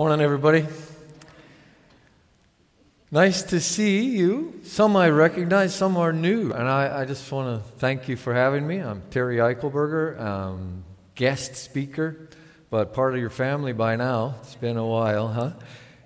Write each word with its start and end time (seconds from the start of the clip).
Morning, 0.00 0.22
everybody. 0.22 0.66
Nice 3.10 3.42
to 3.42 3.60
see 3.60 4.16
you. 4.16 4.58
Some 4.62 4.96
I 4.96 5.10
recognize, 5.10 5.74
some 5.74 5.98
are 5.98 6.10
new. 6.10 6.52
And 6.52 6.66
I, 6.66 7.02
I 7.02 7.04
just 7.04 7.30
want 7.30 7.62
to 7.62 7.70
thank 7.72 8.08
you 8.08 8.16
for 8.16 8.32
having 8.32 8.66
me. 8.66 8.78
I'm 8.78 9.02
Terry 9.10 9.36
Eichelberger, 9.36 10.18
um, 10.18 10.84
guest 11.14 11.54
speaker, 11.54 12.30
but 12.70 12.94
part 12.94 13.12
of 13.12 13.20
your 13.20 13.28
family 13.28 13.74
by 13.74 13.96
now. 13.96 14.36
It's 14.40 14.54
been 14.54 14.78
a 14.78 14.86
while, 14.86 15.28
huh? 15.28 15.52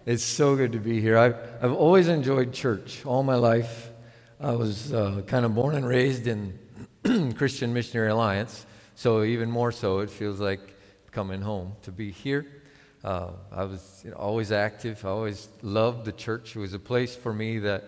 It's 0.07 0.25
so 0.25 0.57
good 0.57 0.72
to 0.72 0.81
be 0.81 1.00
here. 1.00 1.17
I've, 1.17 1.36
I've 1.63 1.72
always 1.72 2.08
enjoyed 2.08 2.53
church 2.53 3.07
all 3.07 3.22
my 3.22 3.36
life. 3.36 3.90
I 4.40 4.57
was 4.57 4.93
uh, 4.93 5.22
kind 5.29 5.45
of 5.45 5.54
born 5.54 5.76
and 5.76 5.86
raised 5.86 6.26
in 6.26 6.58
Christian 7.36 7.72
Missionary 7.72 8.11
Alliance, 8.11 8.67
so 8.96 9.22
even 9.22 9.53
more 9.53 9.71
so, 9.71 10.00
it 10.00 10.11
feels 10.11 10.40
like 10.40 10.58
coming 11.13 11.43
home 11.43 11.76
to 11.82 11.93
be 11.93 12.11
here. 12.11 12.64
Uh, 13.04 13.32
I 13.53 13.64
was 13.64 14.00
you 14.03 14.11
know, 14.11 14.17
always 14.17 14.50
active. 14.50 15.04
I 15.04 15.11
always 15.11 15.49
loved 15.61 16.07
the 16.07 16.13
church. 16.13 16.57
It 16.57 16.58
was 16.58 16.72
a 16.72 16.79
place 16.79 17.14
for 17.14 17.35
me 17.35 17.58
that 17.58 17.85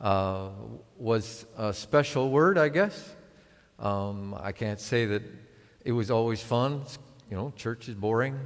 uh, 0.00 0.48
was 0.96 1.44
a 1.58 1.74
special 1.74 2.30
word, 2.30 2.56
I 2.56 2.70
guess. 2.70 3.14
Um, 3.78 4.34
I 4.40 4.52
can't 4.52 4.80
say 4.80 5.04
that 5.04 5.22
it 5.84 5.92
was 5.92 6.10
always 6.10 6.40
fun. 6.40 6.82
You 7.30 7.36
know, 7.36 7.52
church 7.56 7.90
is 7.90 7.94
boring. 7.94 8.40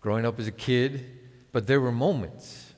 Growing 0.00 0.24
up 0.24 0.40
as 0.40 0.46
a 0.46 0.52
kid, 0.52 1.04
but 1.52 1.66
there 1.66 1.80
were 1.82 1.92
moments, 1.92 2.74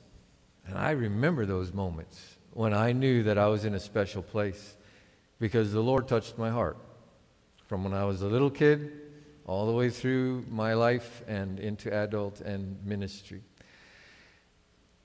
and 0.65 0.77
I 0.77 0.91
remember 0.91 1.45
those 1.45 1.73
moments 1.73 2.37
when 2.51 2.73
I 2.73 2.91
knew 2.91 3.23
that 3.23 3.37
I 3.37 3.47
was 3.47 3.63
in 3.65 3.73
a 3.73 3.79
special 3.79 4.21
place 4.21 4.75
because 5.39 5.71
the 5.71 5.81
Lord 5.81 6.07
touched 6.07 6.37
my 6.37 6.49
heart. 6.49 6.77
From 7.67 7.83
when 7.83 7.93
I 7.93 8.05
was 8.05 8.21
a 8.21 8.27
little 8.27 8.49
kid 8.49 9.06
all 9.47 9.65
the 9.65 9.71
way 9.71 9.89
through 9.89 10.45
my 10.49 10.73
life 10.73 11.23
and 11.27 11.59
into 11.59 11.91
adult 11.91 12.41
and 12.41 12.85
ministry. 12.85 13.41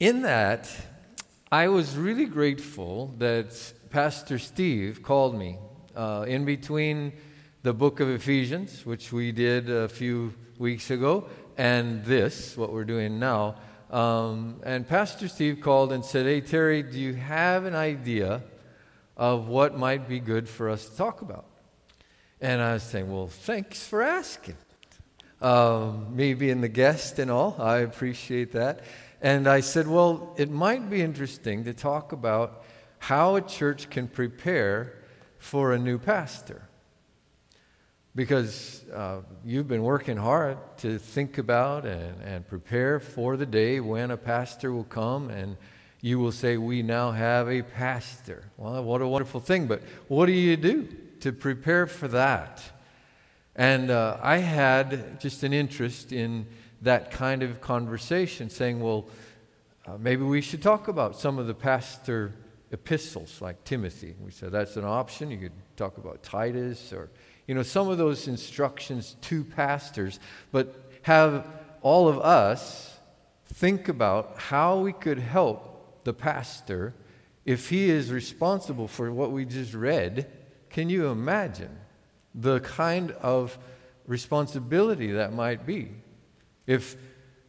In 0.01 0.23
that, 0.23 0.69
I 1.51 1.69
was 1.69 1.97
really 1.97 2.27
grateful 2.27 3.15
that 3.19 3.73
Pastor 3.91 4.41
Steve 4.41 5.03
called 5.03 5.37
me 5.37 5.59
uh, 5.95 6.25
in 6.27 6.45
between 6.45 7.13
the 7.63 7.73
book 7.73 8.01
of 8.01 8.09
Ephesians, 8.09 8.85
which 8.85 9.13
we 9.13 9.31
did 9.31 9.71
a 9.71 9.89
few 9.89 10.35
weeks 10.59 10.91
ago, 10.91 11.29
and 11.57 12.05
this, 12.05 12.57
what 12.57 12.73
we're 12.73 12.85
doing 12.85 13.21
now. 13.21 13.55
Um, 13.91 14.61
and 14.65 14.89
Pastor 14.89 15.29
Steve 15.29 15.61
called 15.61 15.93
and 15.93 16.05
said, 16.05 16.27
Hey, 16.27 16.41
Terry, 16.41 16.83
do 16.83 16.99
you 16.99 17.15
have 17.15 17.65
an 17.65 17.77
idea 17.77 18.43
of 19.17 19.47
what 19.47 19.79
might 19.79 20.09
be 20.09 20.19
good 20.19 20.49
for 20.49 20.69
us 20.69 20.89
to 20.89 20.97
talk 20.97 21.23
about? 21.23 21.45
And 22.43 22.61
I 22.61 22.75
was 22.75 22.83
saying, 22.83 23.11
Well, 23.11 23.29
thanks 23.29 23.87
for 23.87 24.03
asking. 24.03 24.57
Um, 25.41 26.15
me 26.15 26.35
being 26.35 26.61
the 26.61 26.69
guest 26.69 27.19
and 27.19 27.31
all, 27.31 27.57
I 27.59 27.79
appreciate 27.79 28.53
that. 28.53 28.81
And 29.23 29.47
I 29.47 29.61
said, 29.61 29.87
Well, 29.87 30.35
it 30.37 30.51
might 30.51 30.91
be 30.91 31.01
interesting 31.03 31.63
to 31.65 31.73
talk 31.73 32.11
about 32.11 32.65
how 32.99 33.37
a 33.37 33.41
church 33.41 33.89
can 33.91 34.09
prepare 34.09 34.93
for 35.39 35.73
a 35.73 35.79
new 35.79 35.99
pastor. 35.99 36.63
Because 38.17 38.85
uh, 38.93 39.21
you've 39.45 39.69
been 39.69 39.85
working 39.85 40.17
hard 40.17 40.59
to 40.79 40.99
think 40.99 41.39
about 41.39 41.87
and, 41.87 42.21
and 42.23 42.47
prepare 42.47 42.99
for 42.99 43.37
the 43.37 43.47
day 43.47 43.79
when 43.79 44.11
a 44.11 44.17
pastor 44.17 44.73
will 44.73 44.85
come 44.85 45.31
and 45.31 45.57
you 46.01 46.19
will 46.19 46.33
say, 46.33 46.57
We 46.57 46.83
now 46.83 47.13
have 47.13 47.49
a 47.49 47.63
pastor. 47.63 48.43
Well, 48.57 48.83
what 48.83 49.01
a 49.01 49.07
wonderful 49.07 49.39
thing, 49.39 49.69
but 49.69 49.81
what 50.09 50.27
do 50.27 50.33
you 50.33 50.57
do? 50.57 50.89
To 51.23 51.33
prepare 51.33 51.87
for 51.87 52.09
that. 52.09 52.61
And 53.55 53.91
uh, 53.91 54.19
I 54.21 54.39
had 54.39 55.21
just 55.21 55.45
an 55.45 55.53
interest 55.53 56.13
in 56.13 56.47
that 56.83 57.13
kind 57.13 57.45
of 57.45 57.61
conversation, 57.61 58.51
saying, 58.51 58.81
well, 58.81 59.07
uh, 59.87 59.97
maybe 59.99 60.25
we 60.25 60.41
should 60.41 60.63
talk 60.63 60.89
about 60.89 61.19
some 61.19 61.39
of 61.39 61.47
the 61.47 61.55
pastor 61.55 62.33
epistles 62.73 63.41
like 63.41 63.63
Timothy. 63.63 64.17
We 64.21 64.33
said 64.33 64.51
that's 64.51 64.77
an 64.77 64.85
option. 64.85 65.31
You 65.31 65.39
could 65.39 65.77
talk 65.77 65.97
about 65.97 66.25
Titus 66.25 66.93
or, 66.93 67.09
you 67.47 67.55
know, 67.55 67.63
some 67.63 67.89
of 67.89 67.99
those 67.99 68.27
instructions 68.27 69.17
to 69.23 69.45
pastors, 69.45 70.19
but 70.51 70.91
have 71.03 71.47
all 71.83 72.09
of 72.09 72.19
us 72.19 72.99
think 73.47 73.89
about 73.89 74.39
how 74.39 74.81
we 74.81 74.93
could 74.93 75.21
help 75.21 76.03
the 76.03 76.13
pastor 76.13 76.95
if 77.45 77.69
he 77.69 77.91
is 77.91 78.11
responsible 78.11 78.89
for 78.89 79.13
what 79.13 79.31
we 79.31 79.45
just 79.45 79.75
read 79.75 80.29
can 80.73 80.89
you 80.89 81.09
imagine 81.09 81.79
the 82.35 82.61
kind 82.61 83.13
of 83.13 83.59
responsibility 84.07 85.13
that 85.13 85.33
might 85.33 85.67
be 85.67 85.91
if 86.67 86.97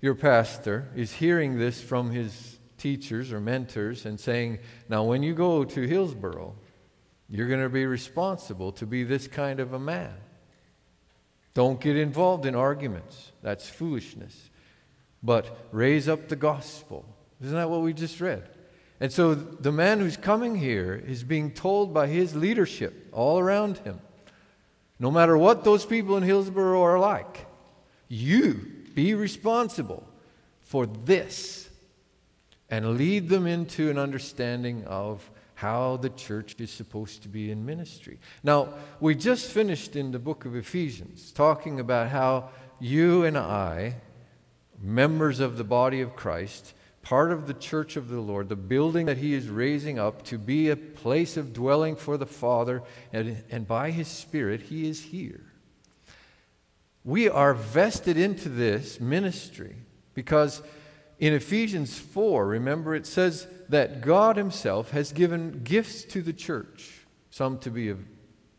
your 0.01 0.13
pastor 0.13 0.89
is 0.95 1.13
hearing 1.13 1.57
this 1.57 1.81
from 1.81 2.11
his 2.11 2.59
teachers 2.77 3.31
or 3.31 3.39
mentors 3.39 4.05
and 4.05 4.19
saying, 4.19 4.59
Now, 4.89 5.05
when 5.05 5.23
you 5.23 5.33
go 5.33 5.63
to 5.63 5.81
Hillsboro, 5.87 6.53
you're 7.29 7.47
going 7.47 7.63
to 7.63 7.69
be 7.69 7.85
responsible 7.85 8.73
to 8.73 8.85
be 8.85 9.05
this 9.05 9.27
kind 9.27 9.61
of 9.61 9.71
a 9.71 9.79
man. 9.79 10.13
Don't 11.53 11.79
get 11.79 11.95
involved 11.95 12.45
in 12.45 12.55
arguments. 12.55 13.31
That's 13.41 13.69
foolishness. 13.69 14.49
But 15.23 15.67
raise 15.71 16.09
up 16.09 16.27
the 16.27 16.35
gospel. 16.35 17.05
Isn't 17.41 17.55
that 17.55 17.69
what 17.69 17.81
we 17.81 17.93
just 17.93 18.19
read? 18.19 18.49
And 19.03 19.11
so 19.11 19.35
the 19.35 19.73
man 19.73 19.99
who's 19.99 20.15
coming 20.15 20.55
here 20.55 20.95
is 20.95 21.25
being 21.25 21.51
told 21.51 21.93
by 21.93 22.07
his 22.07 22.37
leadership 22.37 23.09
all 23.11 23.37
around 23.37 23.79
him 23.79 23.99
no 24.97 25.11
matter 25.11 25.37
what 25.37 25.65
those 25.65 25.85
people 25.85 26.15
in 26.15 26.23
Hillsboro 26.23 26.81
are 26.81 26.97
like, 26.97 27.45
you 28.07 28.71
be 28.93 29.13
responsible 29.13 30.07
for 30.61 30.85
this 30.85 31.69
and 32.69 32.97
lead 32.97 33.27
them 33.27 33.45
into 33.45 33.89
an 33.89 33.97
understanding 33.97 34.85
of 34.85 35.29
how 35.55 35.97
the 35.97 36.09
church 36.11 36.55
is 36.57 36.71
supposed 36.71 37.21
to 37.23 37.27
be 37.27 37.51
in 37.51 37.65
ministry. 37.65 38.17
Now, 38.43 38.69
we 39.01 39.13
just 39.13 39.51
finished 39.51 39.97
in 39.97 40.13
the 40.13 40.19
book 40.19 40.45
of 40.45 40.55
Ephesians 40.55 41.33
talking 41.33 41.81
about 41.81 42.07
how 42.07 42.51
you 42.79 43.25
and 43.25 43.37
I, 43.37 43.95
members 44.81 45.41
of 45.41 45.57
the 45.57 45.65
body 45.65 45.99
of 45.99 46.15
Christ, 46.15 46.73
part 47.03 47.31
of 47.31 47.45
the 47.45 47.53
church 47.53 47.95
of 47.95 48.07
the 48.07 48.19
Lord, 48.19 48.49
the 48.49 48.55
building 48.55 49.05
that 49.05 49.17
He 49.17 49.33
is 49.33 49.49
raising 49.49 49.99
up 49.99 50.23
to 50.23 50.37
be 50.39 50.69
a 50.69 50.75
place 50.75 51.37
of 51.37 51.53
dwelling 51.53 51.95
for 51.95 52.17
the 52.17 52.25
Father, 52.25 52.81
and, 53.11 53.43
and 53.51 53.67
by 53.67 53.91
His 53.91 54.07
Spirit, 54.07 54.61
He 54.61 54.89
is 54.89 55.03
here. 55.03 55.43
We 57.03 57.29
are 57.29 57.53
vested 57.53 58.17
into 58.17 58.47
this 58.47 58.99
ministry 58.99 59.75
because 60.13 60.63
in 61.19 61.33
Ephesians 61.33 61.99
4, 61.99 62.47
remember, 62.47 62.95
it 62.95 63.05
says 63.05 63.47
that 63.69 64.01
God 64.01 64.37
Himself 64.37 64.91
has 64.91 65.11
given 65.11 65.61
gifts 65.63 66.03
to 66.05 66.21
the 66.21 66.33
church, 66.33 67.05
some 67.29 67.59
to 67.59 67.69
be 67.69 67.89
of 67.89 67.99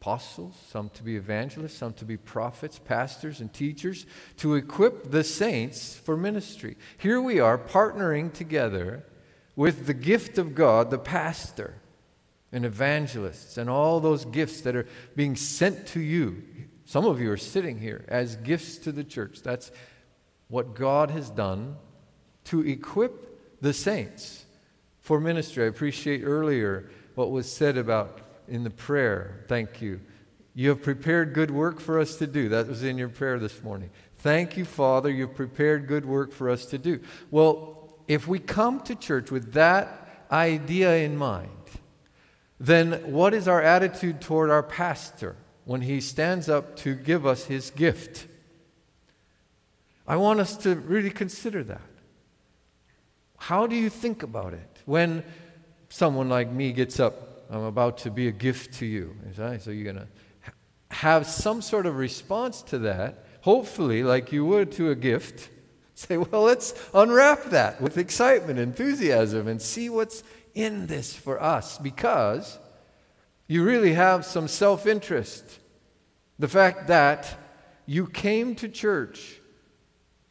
apostles, 0.04 0.54
some 0.68 0.90
to 0.90 1.02
be 1.02 1.16
evangelists, 1.16 1.78
some 1.78 1.94
to 1.94 2.04
be 2.04 2.18
prophets, 2.18 2.78
pastors, 2.78 3.40
and 3.40 3.50
teachers, 3.54 4.04
to 4.36 4.54
equip 4.54 5.10
the 5.10 5.24
saints 5.24 5.96
for 5.96 6.14
ministry. 6.14 6.76
Here 6.98 7.22
we 7.22 7.40
are 7.40 7.56
partnering 7.56 8.30
together 8.30 9.06
with 9.56 9.86
the 9.86 9.94
gift 9.94 10.36
of 10.36 10.54
God, 10.54 10.90
the 10.90 10.98
pastor, 10.98 11.76
and 12.52 12.66
evangelists, 12.66 13.56
and 13.56 13.70
all 13.70 13.98
those 13.98 14.26
gifts 14.26 14.60
that 14.60 14.76
are 14.76 14.86
being 15.16 15.36
sent 15.36 15.86
to 15.88 16.00
you. 16.00 16.42
Some 16.84 17.06
of 17.06 17.18
you 17.18 17.30
are 17.32 17.38
sitting 17.38 17.78
here 17.78 18.04
as 18.06 18.36
gifts 18.36 18.76
to 18.78 18.92
the 18.92 19.04
church. 19.04 19.40
That's 19.42 19.72
what 20.48 20.74
God 20.74 21.12
has 21.12 21.30
done 21.30 21.76
to 22.44 22.60
equip 22.60 23.62
the 23.62 23.72
saints 23.72 24.44
for 25.00 25.18
ministry. 25.18 25.64
I 25.64 25.68
appreciate 25.68 26.24
earlier 26.24 26.90
what 27.14 27.30
was 27.30 27.50
said 27.50 27.78
about 27.78 28.20
in 28.48 28.64
the 28.64 28.70
prayer. 28.70 29.44
Thank 29.48 29.80
you. 29.80 30.00
You 30.54 30.68
have 30.70 30.82
prepared 30.82 31.34
good 31.34 31.50
work 31.50 31.80
for 31.80 31.98
us 31.98 32.16
to 32.16 32.26
do. 32.26 32.48
That 32.50 32.68
was 32.68 32.84
in 32.84 32.96
your 32.96 33.08
prayer 33.08 33.38
this 33.38 33.62
morning. 33.62 33.90
Thank 34.18 34.56
you, 34.56 34.64
Father. 34.64 35.10
You've 35.10 35.34
prepared 35.34 35.86
good 35.86 36.04
work 36.04 36.32
for 36.32 36.48
us 36.48 36.64
to 36.66 36.78
do. 36.78 37.00
Well, 37.30 37.94
if 38.06 38.28
we 38.28 38.38
come 38.38 38.80
to 38.82 38.94
church 38.94 39.30
with 39.30 39.52
that 39.54 40.26
idea 40.30 40.96
in 40.96 41.16
mind, 41.16 41.50
then 42.60 42.92
what 43.12 43.34
is 43.34 43.48
our 43.48 43.60
attitude 43.60 44.20
toward 44.20 44.50
our 44.50 44.62
pastor 44.62 45.36
when 45.64 45.80
he 45.80 46.00
stands 46.00 46.48
up 46.48 46.76
to 46.76 46.94
give 46.94 47.26
us 47.26 47.44
his 47.44 47.70
gift? 47.70 48.26
I 50.06 50.16
want 50.16 50.40
us 50.40 50.56
to 50.58 50.74
really 50.74 51.10
consider 51.10 51.64
that. 51.64 51.80
How 53.36 53.66
do 53.66 53.74
you 53.74 53.90
think 53.90 54.22
about 54.22 54.54
it 54.54 54.78
when 54.84 55.24
someone 55.88 56.28
like 56.28 56.50
me 56.50 56.72
gets 56.72 57.00
up 57.00 57.23
I'm 57.50 57.64
about 57.64 57.98
to 57.98 58.10
be 58.10 58.28
a 58.28 58.32
gift 58.32 58.74
to 58.74 58.86
you. 58.86 59.16
So 59.36 59.70
you're 59.70 59.92
going 59.92 60.06
to 60.06 60.08
have 60.90 61.26
some 61.26 61.60
sort 61.60 61.86
of 61.86 61.96
response 61.96 62.62
to 62.62 62.78
that, 62.80 63.24
hopefully, 63.42 64.02
like 64.02 64.32
you 64.32 64.44
would 64.44 64.72
to 64.72 64.90
a 64.90 64.94
gift. 64.94 65.50
Say, 65.94 66.16
well, 66.16 66.42
let's 66.42 66.74
unwrap 66.92 67.44
that 67.46 67.80
with 67.80 67.98
excitement, 67.98 68.58
enthusiasm, 68.58 69.46
and 69.46 69.62
see 69.62 69.88
what's 69.88 70.24
in 70.54 70.86
this 70.86 71.14
for 71.14 71.40
us 71.40 71.78
because 71.78 72.58
you 73.46 73.64
really 73.64 73.94
have 73.94 74.24
some 74.24 74.48
self 74.48 74.86
interest. 74.86 75.60
The 76.38 76.48
fact 76.48 76.88
that 76.88 77.38
you 77.86 78.06
came 78.06 78.54
to 78.56 78.68
church 78.68 79.40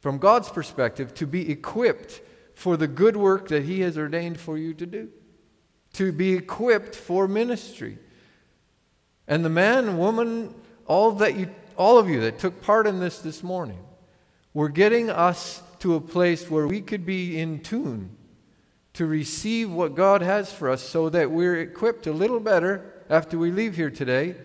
from 0.04 0.18
God's 0.18 0.50
perspective, 0.50 1.14
to 1.14 1.26
be 1.26 1.50
equipped 1.50 2.22
for 2.56 2.76
the 2.76 2.90
good 2.90 3.16
work 3.16 3.48
that 3.48 3.64
He 3.64 3.80
has 3.82 3.98
ordained 3.98 4.38
for 4.38 4.58
you 4.58 4.74
to 4.74 4.86
do, 4.86 5.10
to 5.94 6.12
be 6.12 6.34
equipped 6.34 6.96
for 6.96 7.28
ministry. 7.28 7.98
And 9.28 9.46
the 9.46 9.50
man, 9.50 9.98
woman, 9.98 10.54
all 10.86 11.12
that 11.14 11.36
you, 11.36 11.50
all 11.78 11.98
of 11.98 12.10
you 12.10 12.22
that 12.22 12.40
took 12.40 12.62
part 12.62 12.88
in 12.88 13.00
this 13.00 13.20
this 13.20 13.42
morning, 13.44 13.80
were 14.54 14.70
getting 14.70 15.10
us 15.10 15.62
to 15.80 15.96
a 15.96 16.02
place 16.02 16.50
where 16.50 16.68
we 16.68 16.82
could 16.82 17.06
be 17.06 17.40
in 17.40 17.60
tune 17.60 18.16
to 18.94 19.06
receive 19.06 19.72
what 19.72 19.96
God 19.96 20.22
has 20.22 20.52
for 20.52 20.70
us 20.70 20.82
so 20.82 21.10
that 21.10 21.32
we're 21.32 21.60
equipped 21.60 22.06
a 22.06 22.14
little 22.14 22.40
better 22.40 22.94
after 23.10 23.38
we 23.38 23.52
leave 23.52 23.76
here 23.76 23.90
today 23.90 24.36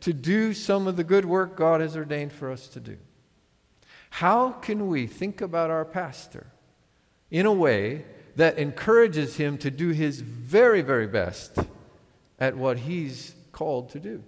to 0.00 0.12
do 0.12 0.54
some 0.54 0.86
of 0.86 0.96
the 0.96 1.04
good 1.04 1.24
work 1.24 1.56
God 1.56 1.80
has 1.80 1.96
ordained 1.96 2.32
for 2.32 2.50
us 2.50 2.68
to 2.68 2.80
do. 2.80 2.96
How 4.10 4.52
can 4.52 4.88
we 4.88 5.06
think 5.06 5.40
about 5.40 5.70
our 5.70 5.84
pastor 5.84 6.46
in 7.30 7.44
a 7.44 7.52
way 7.52 8.04
that 8.38 8.56
encourages 8.56 9.36
him 9.36 9.58
to 9.58 9.68
do 9.68 9.88
his 9.88 10.20
very, 10.20 10.80
very 10.80 11.08
best 11.08 11.58
at 12.38 12.56
what 12.56 12.78
he's 12.78 13.34
called 13.50 13.90
to 13.90 13.98
do? 13.98 14.22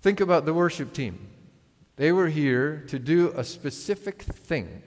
Think 0.00 0.20
about 0.20 0.46
the 0.46 0.54
worship 0.54 0.94
team. 0.94 1.28
They 1.96 2.10
were 2.10 2.28
here 2.28 2.82
to 2.88 2.98
do 2.98 3.34
a 3.36 3.44
specific 3.44 4.22
thing 4.22 4.82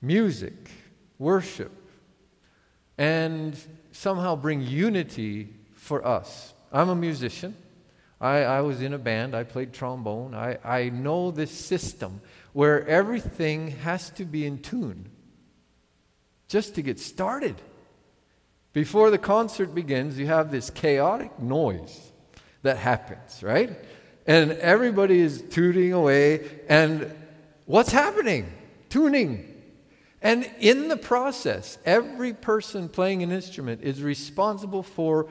music, 0.00 0.70
worship, 1.18 1.72
and 2.96 3.54
somehow 3.92 4.34
bring 4.34 4.62
unity 4.62 5.50
for 5.74 6.06
us. 6.06 6.54
I'm 6.72 6.88
a 6.88 6.94
musician. 6.94 7.54
I, 8.18 8.38
I 8.38 8.60
was 8.62 8.80
in 8.80 8.94
a 8.94 8.98
band. 8.98 9.34
I 9.34 9.44
played 9.44 9.74
trombone. 9.74 10.34
I, 10.34 10.56
I 10.64 10.88
know 10.88 11.30
this 11.30 11.50
system 11.50 12.22
where 12.54 12.88
everything 12.88 13.72
has 13.82 14.08
to 14.12 14.24
be 14.24 14.46
in 14.46 14.62
tune 14.62 15.11
just 16.52 16.74
to 16.74 16.82
get 16.82 17.00
started. 17.00 17.56
Before 18.74 19.10
the 19.10 19.16
concert 19.16 19.74
begins, 19.74 20.18
you 20.18 20.26
have 20.26 20.50
this 20.50 20.68
chaotic 20.68 21.38
noise 21.40 22.12
that 22.60 22.76
happens, 22.76 23.42
right? 23.42 23.70
And 24.26 24.52
everybody 24.52 25.18
is 25.18 25.42
tooting 25.48 25.94
away. 25.94 26.62
And 26.68 27.10
what's 27.64 27.90
happening? 27.90 28.52
Tuning. 28.90 29.48
And 30.20 30.48
in 30.60 30.88
the 30.88 30.98
process, 30.98 31.78
every 31.86 32.34
person 32.34 32.90
playing 32.90 33.22
an 33.22 33.32
instrument 33.32 33.80
is 33.82 34.02
responsible 34.02 34.82
for 34.82 35.30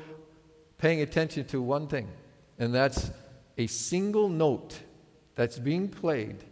paying 0.79 1.01
attention 1.01 1.45
to 1.45 1.61
one 1.61 1.87
thing, 1.87 2.07
and 2.57 2.73
that's 2.73 3.11
a 3.59 3.67
single 3.67 4.27
note 4.27 4.79
that's 5.35 5.59
being 5.59 5.87
played. 5.87 6.43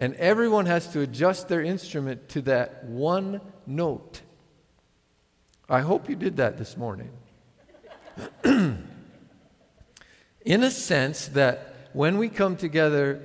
And 0.00 0.14
everyone 0.14 0.66
has 0.66 0.88
to 0.92 1.00
adjust 1.00 1.48
their 1.48 1.62
instrument 1.62 2.28
to 2.30 2.42
that 2.42 2.84
one 2.84 3.40
note. 3.66 4.20
I 5.68 5.80
hope 5.80 6.08
you 6.08 6.16
did 6.16 6.36
that 6.36 6.56
this 6.56 6.76
morning. 6.76 7.10
in 8.44 8.86
a 10.46 10.70
sense, 10.70 11.28
that 11.28 11.74
when 11.92 12.16
we 12.18 12.28
come 12.28 12.56
together, 12.56 13.20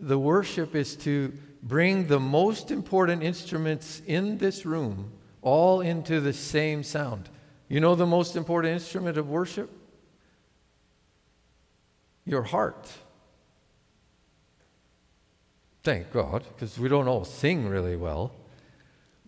the 0.00 0.18
worship 0.18 0.74
is 0.74 0.96
to 0.96 1.32
bring 1.62 2.06
the 2.06 2.20
most 2.20 2.70
important 2.70 3.22
instruments 3.22 4.00
in 4.06 4.38
this 4.38 4.64
room 4.64 5.12
all 5.42 5.80
into 5.80 6.20
the 6.20 6.32
same 6.32 6.82
sound. 6.82 7.28
You 7.68 7.80
know 7.80 7.94
the 7.94 8.06
most 8.06 8.36
important 8.36 8.74
instrument 8.74 9.18
of 9.18 9.28
worship? 9.28 9.70
Your 12.24 12.42
heart. 12.42 12.90
Thank 15.86 16.10
God, 16.10 16.42
because 16.48 16.80
we 16.80 16.88
don't 16.88 17.06
all 17.06 17.24
sing 17.24 17.68
really 17.68 17.94
well. 17.94 18.32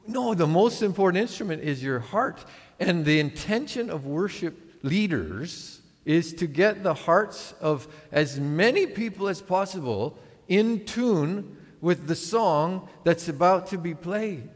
No, 0.09 0.35
the 0.35 0.49
most 0.49 0.83
important 0.83 1.23
instrument 1.23 1.63
is 1.63 1.85
your 1.85 2.01
heart. 2.01 2.45
And 2.81 3.05
the 3.05 3.21
intention 3.21 3.89
of 3.91 4.07
worship 4.07 4.59
leaders 4.83 5.81
is 6.05 6.35
to 6.35 6.49
get 6.49 6.83
the 6.83 6.95
hearts 6.95 7.55
of 7.61 7.87
as 8.11 8.41
many 8.41 8.89
people 8.89 9.29
as 9.29 9.41
possible 9.41 10.19
in 10.49 10.85
tune 10.85 11.57
with 11.81 12.09
the 12.09 12.17
song 12.17 12.89
that's 13.05 13.29
about 13.29 13.69
to 13.69 13.79
be 13.79 13.95
played. 13.95 14.51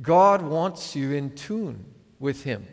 God 0.00 0.42
wants 0.42 0.96
you 0.96 1.12
in 1.12 1.36
tune 1.36 1.84
with 2.18 2.42
Him. 2.42 2.66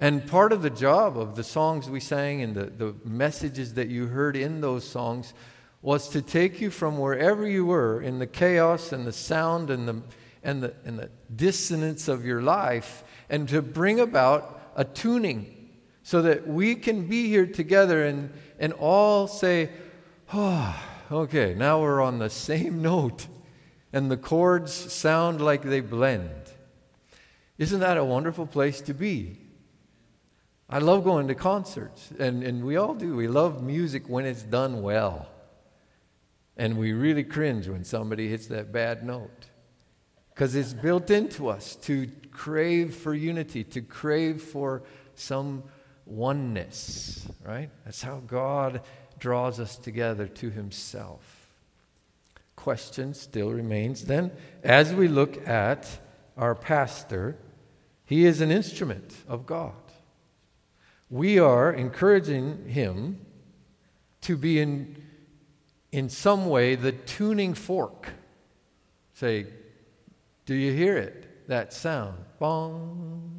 And 0.00 0.26
part 0.26 0.54
of 0.54 0.62
the 0.62 0.70
job 0.70 1.18
of 1.18 1.36
the 1.36 1.44
songs 1.44 1.90
we 1.90 2.00
sang 2.00 2.40
and 2.40 2.54
the, 2.54 2.64
the 2.64 2.94
messages 3.04 3.74
that 3.74 3.88
you 3.88 4.06
heard 4.06 4.36
in 4.36 4.62
those 4.62 4.88
songs 4.88 5.34
was 5.82 6.08
to 6.10 6.20
take 6.20 6.60
you 6.60 6.70
from 6.70 6.98
wherever 6.98 7.48
you 7.48 7.64
were 7.64 8.02
in 8.02 8.18
the 8.18 8.26
chaos 8.26 8.92
and 8.92 9.06
the 9.06 9.12
sound 9.12 9.70
and 9.70 9.88
the, 9.88 10.02
and 10.42 10.62
the, 10.62 10.74
and 10.84 10.98
the 10.98 11.10
dissonance 11.34 12.08
of 12.08 12.24
your 12.24 12.42
life 12.42 13.02
and 13.30 13.48
to 13.48 13.62
bring 13.62 14.00
about 14.00 14.60
a 14.76 14.84
tuning 14.84 15.70
so 16.02 16.22
that 16.22 16.46
we 16.46 16.74
can 16.74 17.06
be 17.06 17.28
here 17.28 17.46
together 17.46 18.04
and, 18.04 18.32
and 18.58 18.72
all 18.74 19.26
say, 19.26 19.70
oh, 20.34 20.76
okay, 21.10 21.54
now 21.54 21.80
we're 21.80 22.00
on 22.00 22.18
the 22.18 22.30
same 22.30 22.82
note, 22.90 23.26
and 23.92 24.10
the 24.10 24.16
chords 24.16 24.72
sound 24.72 25.40
like 25.40 25.62
they 25.62 25.80
blend. 25.80 26.30
Isn't 27.58 27.80
that 27.80 27.96
a 27.96 28.04
wonderful 28.04 28.46
place 28.46 28.80
to 28.82 28.94
be? 28.94 29.38
I 30.68 30.78
love 30.78 31.04
going 31.04 31.28
to 31.28 31.34
concerts, 31.34 32.10
and, 32.18 32.42
and 32.42 32.64
we 32.64 32.76
all 32.76 32.94
do. 32.94 33.16
We 33.16 33.28
love 33.28 33.62
music 33.62 34.08
when 34.08 34.24
it's 34.24 34.42
done 34.42 34.82
well. 34.82 35.29
And 36.60 36.76
we 36.76 36.92
really 36.92 37.24
cringe 37.24 37.68
when 37.68 37.84
somebody 37.84 38.28
hits 38.28 38.46
that 38.48 38.70
bad 38.70 39.02
note. 39.02 39.46
Because 40.28 40.54
it's 40.54 40.74
built 40.74 41.10
into 41.10 41.48
us 41.48 41.74
to 41.76 42.06
crave 42.30 42.94
for 42.94 43.14
unity, 43.14 43.64
to 43.64 43.80
crave 43.80 44.42
for 44.42 44.82
some 45.14 45.62
oneness, 46.04 47.26
right? 47.46 47.70
That's 47.86 48.02
how 48.02 48.20
God 48.26 48.82
draws 49.18 49.58
us 49.58 49.76
together 49.76 50.26
to 50.26 50.50
Himself. 50.50 51.48
Question 52.56 53.14
still 53.14 53.50
remains 53.50 54.04
then 54.04 54.30
as 54.62 54.92
we 54.92 55.08
look 55.08 55.48
at 55.48 55.88
our 56.36 56.54
pastor, 56.54 57.38
he 58.04 58.26
is 58.26 58.42
an 58.42 58.50
instrument 58.50 59.14
of 59.26 59.46
God. 59.46 59.72
We 61.08 61.38
are 61.38 61.72
encouraging 61.72 62.68
him 62.68 63.24
to 64.22 64.36
be 64.36 64.60
in, 64.60 64.99
in 65.92 66.08
some 66.08 66.46
way 66.46 66.74
the 66.74 66.92
tuning 66.92 67.54
fork. 67.54 68.08
Say, 69.14 69.46
do 70.46 70.54
you 70.54 70.72
hear 70.72 70.96
it? 70.96 71.48
That 71.48 71.72
sound. 71.72 72.16
Bong. 72.38 73.30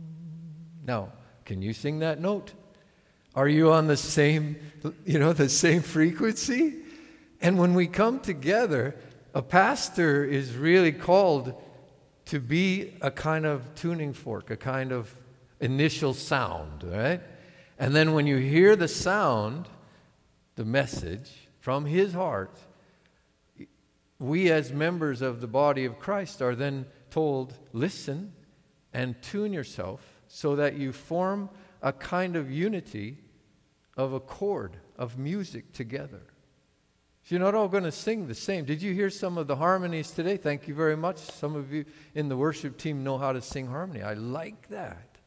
Now, 0.86 1.12
can 1.46 1.62
you 1.62 1.74
sing 1.74 2.00
that 2.00 2.20
note? 2.20 2.54
Are 3.36 3.48
you 3.48 3.72
on 3.72 3.88
the 3.88 3.98
same, 3.98 4.58
you 5.06 5.18
know, 5.18 5.34
the 5.34 5.50
same 5.50 5.82
frequency? 5.82 6.76
And 7.40 7.58
when 7.58 7.74
we 7.74 7.88
come 7.88 8.20
together, 8.20 8.96
a 9.34 9.42
pastor 9.42 10.26
is 10.26 10.56
really 10.56 10.92
called 10.92 11.54
to 12.26 12.40
be 12.40 12.94
a 13.02 13.10
kind 13.10 13.46
of 13.46 13.74
tuning 13.76 14.14
fork, 14.14 14.52
a 14.52 14.58
kind 14.58 14.92
of 14.92 15.14
initial 15.60 16.14
sound, 16.14 16.84
right? 16.84 17.22
And 17.80 17.96
then 17.96 18.14
when 18.14 18.28
you 18.28 18.38
hear 18.38 18.76
the 18.76 18.88
sound, 18.88 19.68
the 20.56 20.66
message 20.66 21.41
from 21.62 21.86
his 21.86 22.12
heart, 22.12 22.60
we 24.20 24.52
as 24.52 24.74
members 24.74 25.22
of 25.22 25.42
the 25.42 25.48
body 25.48 25.86
of 25.86 26.00
Christ 26.00 26.42
are 26.42 26.56
then 26.56 26.86
told, 27.10 27.54
listen 27.72 28.34
and 28.94 29.20
tune 29.22 29.54
yourself 29.54 30.22
so 30.28 30.56
that 30.58 30.76
you 30.76 30.92
form 30.92 31.50
a 31.82 31.94
kind 31.94 32.36
of 32.36 32.52
unity 32.52 33.18
of 33.96 34.14
a 34.14 34.20
chord 34.20 34.78
of 34.98 35.18
music 35.18 35.72
together. 35.72 36.22
So 37.24 37.36
you're 37.36 37.44
not 37.44 37.54
all 37.54 37.68
going 37.68 37.84
to 37.84 37.92
sing 37.92 38.28
the 38.28 38.36
same. 38.36 38.66
Did 38.66 38.82
you 38.82 38.94
hear 38.94 39.12
some 39.12 39.38
of 39.38 39.46
the 39.46 39.56
harmonies 39.56 40.10
today? 40.10 40.38
Thank 40.38 40.68
you 40.68 40.74
very 40.74 40.98
much. 40.98 41.18
Some 41.18 41.56
of 41.56 41.72
you 41.72 41.86
in 42.16 42.28
the 42.28 42.38
worship 42.38 42.78
team 42.78 43.04
know 43.04 43.20
how 43.20 43.34
to 43.34 43.42
sing 43.42 43.68
harmony. 43.68 44.02
I 44.02 44.14
like 44.14 44.70
that. 44.70 45.20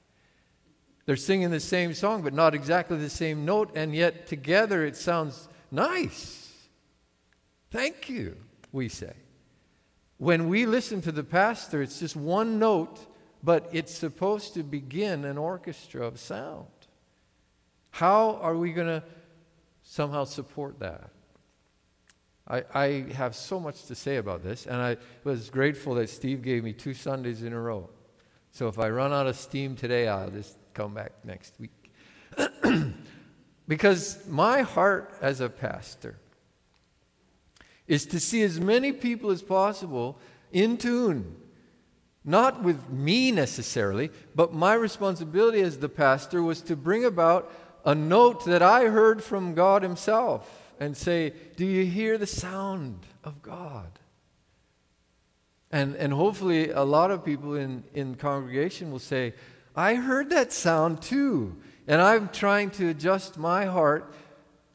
They're 1.06 1.16
singing 1.16 1.50
the 1.50 1.60
same 1.60 1.94
song, 1.94 2.22
but 2.22 2.32
not 2.32 2.54
exactly 2.54 2.96
the 2.96 3.10
same 3.10 3.44
note, 3.44 3.70
and 3.76 3.94
yet 3.94 4.26
together 4.26 4.84
it 4.84 4.96
sounds 4.96 5.48
nice. 5.74 6.52
Thank 7.70 8.08
you, 8.08 8.36
we 8.72 8.88
say. 8.88 9.14
When 10.18 10.48
we 10.48 10.66
listen 10.66 11.02
to 11.02 11.12
the 11.12 11.24
pastor, 11.24 11.82
it's 11.82 11.98
just 12.00 12.16
one 12.16 12.58
note 12.58 13.06
but 13.44 13.68
it's 13.72 13.92
supposed 13.92 14.54
to 14.54 14.62
begin 14.62 15.26
an 15.26 15.36
orchestra 15.36 16.06
of 16.06 16.18
sound. 16.18 16.66
How 17.90 18.36
are 18.36 18.56
we 18.56 18.72
going 18.72 18.86
to 18.86 19.02
somehow 19.82 20.24
support 20.24 20.80
that? 20.80 21.10
I, 22.48 22.64
I 22.74 22.86
have 23.12 23.34
so 23.34 23.60
much 23.60 23.84
to 23.84 23.94
say 23.94 24.16
about 24.16 24.42
this, 24.42 24.66
and 24.66 24.76
I 24.76 24.96
was 25.24 25.50
grateful 25.50 25.94
that 25.96 26.08
Steve 26.08 26.40
gave 26.40 26.64
me 26.64 26.72
two 26.72 26.94
Sundays 26.94 27.42
in 27.42 27.52
a 27.52 27.60
row. 27.60 27.90
So 28.50 28.66
if 28.68 28.78
I 28.78 28.88
run 28.88 29.12
out 29.12 29.26
of 29.26 29.36
steam 29.36 29.76
today, 29.76 30.08
I'll 30.08 30.30
just 30.30 30.56
come 30.72 30.94
back 30.94 31.12
next 31.22 31.54
week. 31.60 31.92
because 33.66 34.26
my 34.28 34.62
heart 34.62 35.12
as 35.20 35.40
a 35.40 35.48
pastor 35.48 36.18
is 37.86 38.06
to 38.06 38.20
see 38.20 38.42
as 38.42 38.60
many 38.60 38.92
people 38.92 39.30
as 39.30 39.42
possible 39.42 40.18
in 40.52 40.76
tune. 40.76 41.36
Not 42.24 42.62
with 42.62 42.88
me 42.88 43.30
necessarily, 43.30 44.10
but 44.34 44.54
my 44.54 44.74
responsibility 44.74 45.60
as 45.60 45.78
the 45.78 45.90
pastor 45.90 46.42
was 46.42 46.62
to 46.62 46.76
bring 46.76 47.04
about 47.04 47.52
a 47.84 47.94
note 47.94 48.46
that 48.46 48.62
I 48.62 48.86
heard 48.86 49.22
from 49.22 49.54
God 49.54 49.82
Himself 49.82 50.72
and 50.80 50.96
say, 50.96 51.34
Do 51.56 51.66
you 51.66 51.84
hear 51.84 52.16
the 52.16 52.26
sound 52.26 53.00
of 53.22 53.42
God? 53.42 53.98
And, 55.70 55.96
and 55.96 56.12
hopefully, 56.12 56.70
a 56.70 56.82
lot 56.82 57.10
of 57.10 57.24
people 57.24 57.56
in, 57.56 57.84
in 57.92 58.14
congregation 58.14 58.90
will 58.90 59.00
say, 59.00 59.34
I 59.76 59.96
heard 59.96 60.30
that 60.30 60.52
sound 60.52 61.02
too. 61.02 61.56
And 61.86 62.00
I'm 62.00 62.28
trying 62.28 62.70
to 62.72 62.88
adjust 62.88 63.36
my 63.36 63.66
heart 63.66 64.14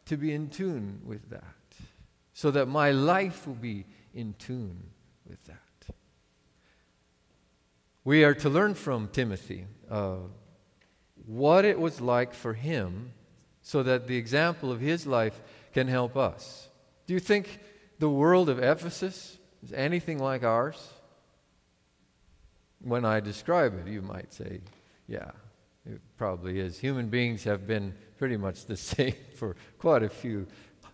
to 0.05 0.17
be 0.17 0.33
in 0.33 0.49
tune 0.49 1.01
with 1.05 1.29
that 1.29 1.43
so 2.33 2.51
that 2.51 2.67
my 2.67 2.91
life 2.91 3.47
will 3.47 3.55
be 3.55 3.85
in 4.13 4.33
tune 4.37 4.91
with 5.27 5.43
that. 5.45 5.95
We 8.03 8.23
are 8.23 8.33
to 8.35 8.49
learn 8.49 8.75
from 8.75 9.09
Timothy 9.09 9.65
uh, 9.89 10.17
what 11.25 11.65
it 11.65 11.79
was 11.79 11.99
like 11.99 12.33
for 12.33 12.53
him 12.53 13.11
so 13.61 13.83
that 13.83 14.07
the 14.07 14.17
example 14.17 14.71
of 14.71 14.79
his 14.79 15.05
life 15.05 15.39
can 15.73 15.87
help 15.87 16.17
us. 16.17 16.69
Do 17.05 17.13
you 17.13 17.19
think 17.19 17.59
the 17.99 18.09
world 18.09 18.49
of 18.49 18.57
Ephesus 18.63 19.37
is 19.61 19.73
anything 19.73 20.17
like 20.17 20.43
ours? 20.43 20.91
When 22.81 23.03
I 23.03 23.19
describe 23.19 23.77
it, 23.77 23.91
you 23.91 24.01
might 24.01 24.33
say, 24.33 24.61
yeah, 25.07 25.31
it 25.85 26.01
probably 26.17 26.59
is. 26.59 26.79
Human 26.79 27.09
beings 27.09 27.43
have 27.43 27.67
been 27.67 27.93
pretty 28.17 28.37
much 28.37 28.65
the 28.65 28.77
same 28.91 29.15
for 29.35 29.55
quite 29.77 30.03
a 30.03 30.09
few 30.09 30.47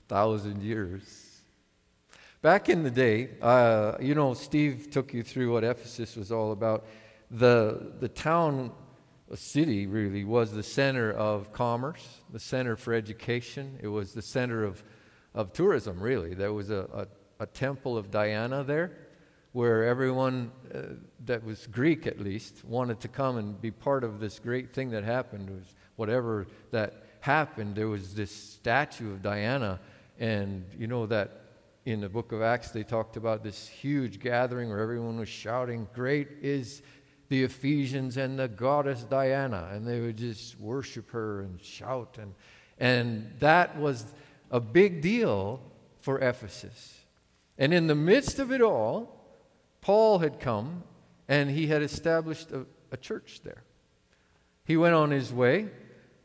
thousand 0.07 0.61
years. 0.61 1.41
Back 2.41 2.69
in 2.69 2.83
the 2.83 2.91
day, 2.91 3.29
uh, 3.41 3.93
you 3.99 4.13
know, 4.13 4.33
Steve 4.35 4.89
took 4.91 5.13
you 5.13 5.23
through 5.23 5.51
what 5.51 5.63
Ephesus 5.63 6.15
was 6.15 6.31
all 6.31 6.51
about. 6.51 6.85
The, 7.31 7.93
the 7.99 8.07
town, 8.07 8.71
a 9.31 9.37
city 9.37 9.87
really, 9.87 10.23
was 10.23 10.51
the 10.51 10.61
center 10.61 11.11
of 11.11 11.51
commerce, 11.51 12.21
the 12.31 12.39
center 12.39 12.75
for 12.75 12.93
education. 12.93 13.79
It 13.81 13.87
was 13.87 14.13
the 14.13 14.21
center 14.21 14.63
of, 14.63 14.83
of 15.33 15.53
tourism, 15.53 15.99
really. 15.99 16.35
There 16.35 16.53
was 16.53 16.69
a, 16.69 17.07
a, 17.39 17.43
a 17.43 17.47
temple 17.47 17.97
of 17.97 18.11
Diana 18.11 18.63
there 18.63 18.91
where 19.55 19.85
everyone 19.85 20.51
uh, 20.73 20.81
that 21.23 21.41
was 21.41 21.65
Greek 21.67 22.05
at 22.05 22.19
least 22.19 22.65
wanted 22.65 22.99
to 22.99 23.07
come 23.07 23.37
and 23.37 23.61
be 23.61 23.71
part 23.71 24.03
of 24.03 24.19
this 24.19 24.37
great 24.37 24.73
thing 24.73 24.89
that 24.89 25.05
happened. 25.05 25.47
It 25.47 25.53
was 25.53 25.75
whatever 25.95 26.45
that 26.71 27.05
happened, 27.21 27.73
there 27.73 27.87
was 27.87 28.13
this 28.13 28.31
statue 28.31 29.13
of 29.13 29.21
Diana, 29.21 29.79
and 30.19 30.65
you 30.77 30.87
know 30.87 31.05
that 31.05 31.43
in 31.85 32.01
the 32.01 32.09
book 32.09 32.33
of 32.33 32.41
Acts 32.41 32.71
they 32.71 32.83
talked 32.83 33.15
about 33.15 33.45
this 33.45 33.65
huge 33.65 34.19
gathering 34.19 34.67
where 34.67 34.79
everyone 34.79 35.17
was 35.17 35.29
shouting, 35.29 35.87
"Great 35.95 36.27
is 36.41 36.81
the 37.29 37.43
Ephesians 37.43 38.17
and 38.17 38.37
the 38.37 38.49
goddess 38.49 39.05
Diana," 39.05 39.69
and 39.71 39.87
they 39.87 40.01
would 40.01 40.17
just 40.17 40.59
worship 40.59 41.11
her 41.11 41.43
and 41.43 41.61
shout, 41.61 42.17
and 42.19 42.35
and 42.77 43.31
that 43.39 43.79
was 43.79 44.05
a 44.51 44.59
big 44.59 45.01
deal 45.01 45.61
for 46.01 46.19
Ephesus. 46.19 47.05
And 47.57 47.73
in 47.73 47.87
the 47.87 47.95
midst 47.95 48.37
of 48.37 48.51
it 48.51 48.61
all, 48.61 49.14
Paul 49.85 50.17
had 50.17 50.39
come 50.39 50.81
and 51.27 51.51
he 51.51 51.67
had 51.67 51.83
established 51.83 52.51
a, 52.51 52.65
a 52.91 52.97
church 52.97 53.41
there. 53.43 53.61
He 54.63 54.77
went 54.77 54.95
on 54.95 55.11
his 55.11 55.31
way, 55.31 55.69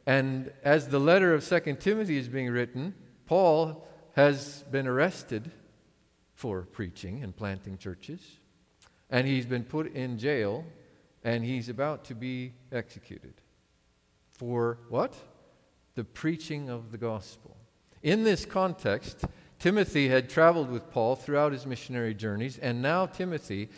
and 0.07 0.51
as 0.65 0.89
the 0.89 0.99
letter 0.99 1.35
of 1.35 1.45
Second 1.45 1.79
Timothy 1.79 2.17
is 2.17 2.27
being 2.27 2.49
written, 2.49 2.95
Paul 3.27 3.87
has 4.17 4.65
been 4.71 4.87
arrested 4.87 5.51
for 6.33 6.63
preaching 6.63 7.23
and 7.23 7.37
planting 7.37 7.77
churches, 7.77 8.39
and 9.11 9.27
he's 9.27 9.45
been 9.45 9.65
put 9.65 9.93
in 9.93 10.17
jail, 10.17 10.65
and 11.23 11.45
he's 11.45 11.69
about 11.69 12.07
to 12.07 12.15
be 12.15 12.55
executed. 12.73 13.35
For 14.39 14.79
what? 14.89 15.15
The 15.97 16.05
preaching 16.05 16.71
of 16.71 16.93
the 16.93 16.99
gospel. 16.99 17.59
In 18.03 18.25
this 18.25 18.47
context, 18.47 19.27
Timothy 19.61 20.09
had 20.09 20.31
traveled 20.31 20.71
with 20.71 20.91
Paul 20.91 21.15
throughout 21.15 21.53
his 21.53 21.67
missionary 21.67 22.15
journeys, 22.15 22.59
and 22.59 22.81
now 22.81 23.07
Timothy 23.07 23.69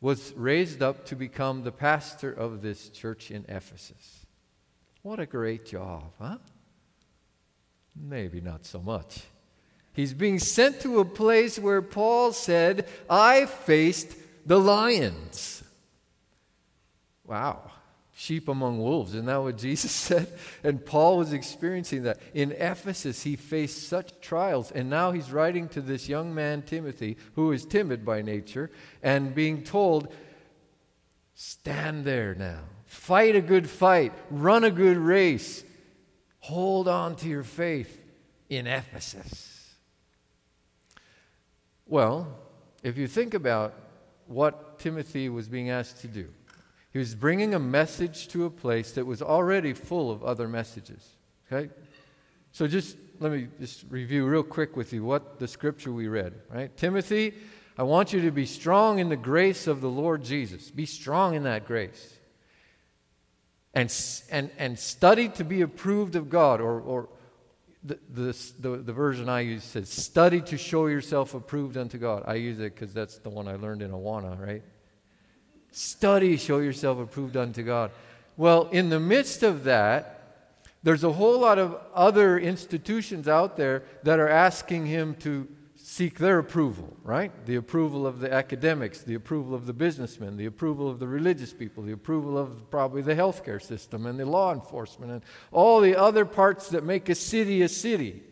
was 0.00 0.32
raised 0.34 0.82
up 0.82 1.06
to 1.06 1.16
become 1.16 1.62
the 1.62 1.72
pastor 1.72 2.30
of 2.30 2.60
this 2.62 2.90
church 2.90 3.30
in 3.30 3.44
Ephesus. 3.48 4.26
What 5.00 5.18
a 5.18 5.26
great 5.26 5.64
job, 5.64 6.12
huh? 6.20 6.36
Maybe 7.96 8.40
not 8.40 8.66
so 8.66 8.80
much. 8.80 9.22
He's 9.94 10.14
being 10.14 10.38
sent 10.38 10.80
to 10.82 11.00
a 11.00 11.04
place 11.04 11.58
where 11.58 11.82
Paul 11.82 12.32
said, 12.32 12.86
I 13.08 13.46
faced 13.46 14.14
the 14.46 14.60
lions. 14.60 15.64
Wow 17.24 17.72
sheep 18.14 18.48
among 18.48 18.78
wolves. 18.78 19.14
Isn't 19.14 19.26
that 19.26 19.42
what 19.42 19.58
Jesus 19.58 19.90
said? 19.92 20.28
And 20.62 20.84
Paul 20.84 21.18
was 21.18 21.32
experiencing 21.32 22.04
that. 22.04 22.18
In 22.34 22.52
Ephesus, 22.52 23.22
he 23.22 23.36
faced 23.36 23.88
such 23.88 24.20
trials. 24.20 24.70
And 24.70 24.90
now 24.90 25.12
he's 25.12 25.32
writing 25.32 25.68
to 25.70 25.80
this 25.80 26.08
young 26.08 26.34
man, 26.34 26.62
Timothy, 26.62 27.16
who 27.34 27.52
is 27.52 27.64
timid 27.64 28.04
by 28.04 28.22
nature, 28.22 28.70
and 29.02 29.34
being 29.34 29.62
told, 29.62 30.12
Stand 31.34 32.04
there 32.04 32.34
now. 32.34 32.60
Fight 32.84 33.34
a 33.34 33.40
good 33.40 33.68
fight. 33.68 34.12
Run 34.30 34.64
a 34.64 34.70
good 34.70 34.98
race. 34.98 35.64
Hold 36.40 36.88
on 36.88 37.16
to 37.16 37.28
your 37.28 37.42
faith 37.42 38.02
in 38.48 38.66
Ephesus. 38.66 39.74
Well, 41.86 42.38
if 42.82 42.98
you 42.98 43.06
think 43.06 43.34
about 43.34 43.74
what 44.26 44.78
Timothy 44.78 45.28
was 45.28 45.48
being 45.48 45.70
asked 45.70 46.00
to 46.02 46.08
do, 46.08 46.28
he 46.92 46.98
was 46.98 47.14
bringing 47.14 47.54
a 47.54 47.58
message 47.58 48.28
to 48.28 48.44
a 48.44 48.50
place 48.50 48.92
that 48.92 49.06
was 49.06 49.22
already 49.22 49.72
full 49.72 50.10
of 50.10 50.22
other 50.22 50.46
messages. 50.46 51.16
Okay? 51.50 51.70
So 52.52 52.66
just 52.66 52.96
let 53.18 53.32
me 53.32 53.48
just 53.60 53.84
review 53.88 54.26
real 54.26 54.42
quick 54.42 54.76
with 54.76 54.92
you 54.92 55.04
what 55.04 55.38
the 55.38 55.48
scripture 55.48 55.92
we 55.92 56.08
read, 56.08 56.34
right? 56.50 56.76
Timothy, 56.76 57.34
I 57.78 57.84
want 57.84 58.12
you 58.12 58.20
to 58.22 58.30
be 58.30 58.44
strong 58.44 58.98
in 58.98 59.08
the 59.08 59.16
grace 59.16 59.66
of 59.66 59.80
the 59.80 59.88
Lord 59.88 60.22
Jesus. 60.22 60.70
Be 60.70 60.84
strong 60.84 61.34
in 61.34 61.44
that 61.44 61.66
grace. 61.66 62.18
And, 63.72 63.94
and, 64.30 64.50
and 64.58 64.78
study 64.78 65.30
to 65.30 65.44
be 65.44 65.62
approved 65.62 66.14
of 66.14 66.28
God, 66.28 66.60
or, 66.60 66.78
or 66.80 67.08
the, 67.82 67.98
the, 68.10 68.52
the, 68.58 68.76
the 68.76 68.92
version 68.92 69.30
I 69.30 69.40
use 69.40 69.64
says, 69.64 69.88
study 69.88 70.42
to 70.42 70.58
show 70.58 70.88
yourself 70.88 71.32
approved 71.32 71.78
unto 71.78 71.96
God. 71.96 72.24
I 72.26 72.34
use 72.34 72.58
it 72.58 72.74
because 72.74 72.92
that's 72.92 73.16
the 73.18 73.30
one 73.30 73.48
I 73.48 73.56
learned 73.56 73.80
in 73.80 73.92
Awana, 73.92 74.38
right? 74.38 74.62
Study, 75.72 76.36
show 76.36 76.58
yourself 76.58 76.98
approved 76.98 77.36
unto 77.36 77.62
God. 77.62 77.90
Well, 78.36 78.68
in 78.70 78.90
the 78.90 79.00
midst 79.00 79.42
of 79.42 79.64
that, 79.64 80.44
there's 80.82 81.04
a 81.04 81.12
whole 81.12 81.40
lot 81.40 81.58
of 81.58 81.78
other 81.94 82.38
institutions 82.38 83.26
out 83.26 83.56
there 83.56 83.82
that 84.02 84.18
are 84.18 84.28
asking 84.28 84.86
him 84.86 85.14
to 85.16 85.48
seek 85.76 86.18
their 86.18 86.38
approval, 86.38 86.96
right? 87.02 87.32
The 87.46 87.56
approval 87.56 88.06
of 88.06 88.20
the 88.20 88.32
academics, 88.32 89.02
the 89.02 89.14
approval 89.14 89.54
of 89.54 89.66
the 89.66 89.72
businessmen, 89.72 90.36
the 90.36 90.46
approval 90.46 90.90
of 90.90 90.98
the 90.98 91.06
religious 91.06 91.52
people, 91.52 91.82
the 91.82 91.92
approval 91.92 92.36
of 92.38 92.70
probably 92.70 93.02
the 93.02 93.14
healthcare 93.14 93.60
system 93.60 94.06
and 94.06 94.18
the 94.18 94.26
law 94.26 94.52
enforcement 94.52 95.12
and 95.12 95.22
all 95.50 95.80
the 95.80 95.96
other 95.96 96.24
parts 96.24 96.68
that 96.70 96.84
make 96.84 97.08
a 97.08 97.14
city 97.14 97.62
a 97.62 97.68
city. 97.68 98.22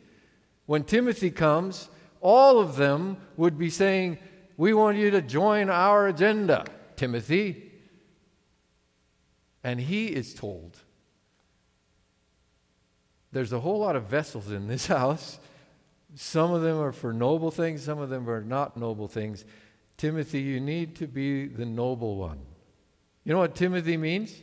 When 0.66 0.84
Timothy 0.84 1.30
comes, 1.30 1.88
all 2.20 2.60
of 2.60 2.76
them 2.76 3.16
would 3.36 3.58
be 3.58 3.70
saying, 3.70 4.18
We 4.56 4.72
want 4.74 4.98
you 4.98 5.10
to 5.10 5.22
join 5.22 5.70
our 5.70 6.08
agenda. 6.08 6.64
Timothy. 7.00 7.70
And 9.64 9.80
he 9.80 10.08
is 10.08 10.34
told 10.34 10.76
there's 13.32 13.54
a 13.54 13.60
whole 13.60 13.78
lot 13.78 13.96
of 13.96 14.04
vessels 14.04 14.50
in 14.50 14.66
this 14.66 14.86
house. 14.98 15.38
Some 16.14 16.52
of 16.52 16.60
them 16.60 16.78
are 16.78 16.92
for 16.92 17.14
noble 17.14 17.50
things, 17.50 17.82
some 17.82 18.00
of 18.00 18.10
them 18.10 18.28
are 18.28 18.42
not 18.42 18.76
noble 18.76 19.08
things. 19.08 19.46
Timothy, 19.96 20.40
you 20.40 20.60
need 20.60 20.94
to 20.96 21.06
be 21.06 21.46
the 21.46 21.64
noble 21.64 22.16
one. 22.16 22.40
You 23.24 23.32
know 23.32 23.38
what 23.38 23.54
Timothy 23.54 23.96
means? 23.96 24.32
It 24.32 24.42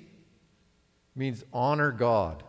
means 1.15 1.43
honor 1.53 1.91
God. 1.91 2.41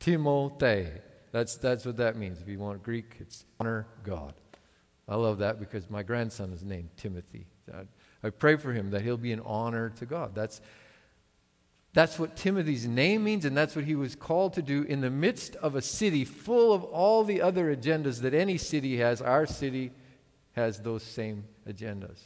Timothy. 0.00 0.88
That's, 1.30 1.54
that's 1.54 1.84
what 1.84 1.98
that 1.98 2.16
means. 2.16 2.40
If 2.40 2.48
you 2.48 2.58
want 2.58 2.82
Greek, 2.82 3.16
it's 3.20 3.44
honor 3.60 3.86
God. 4.02 4.34
I 5.06 5.14
love 5.14 5.38
that 5.38 5.60
because 5.60 5.88
my 5.88 6.02
grandson 6.02 6.52
is 6.52 6.64
named 6.64 6.88
Timothy. 6.96 7.46
Uh, 7.72 7.82
I 8.22 8.30
pray 8.30 8.56
for 8.56 8.72
him 8.72 8.90
that 8.90 9.02
he'll 9.02 9.16
be 9.16 9.32
an 9.32 9.40
honor 9.44 9.90
to 9.98 10.06
God. 10.06 10.34
That's, 10.34 10.60
that's 11.92 12.18
what 12.18 12.36
Timothy's 12.36 12.86
name 12.86 13.24
means, 13.24 13.44
and 13.44 13.56
that's 13.56 13.74
what 13.74 13.84
he 13.84 13.94
was 13.94 14.14
called 14.14 14.54
to 14.54 14.62
do 14.62 14.82
in 14.82 15.00
the 15.00 15.10
midst 15.10 15.56
of 15.56 15.74
a 15.74 15.82
city 15.82 16.24
full 16.24 16.72
of 16.72 16.84
all 16.84 17.24
the 17.24 17.40
other 17.40 17.74
agendas 17.74 18.20
that 18.20 18.34
any 18.34 18.58
city 18.58 18.98
has. 18.98 19.22
Our 19.22 19.46
city 19.46 19.92
has 20.52 20.80
those 20.80 21.02
same 21.02 21.44
agendas. 21.66 22.20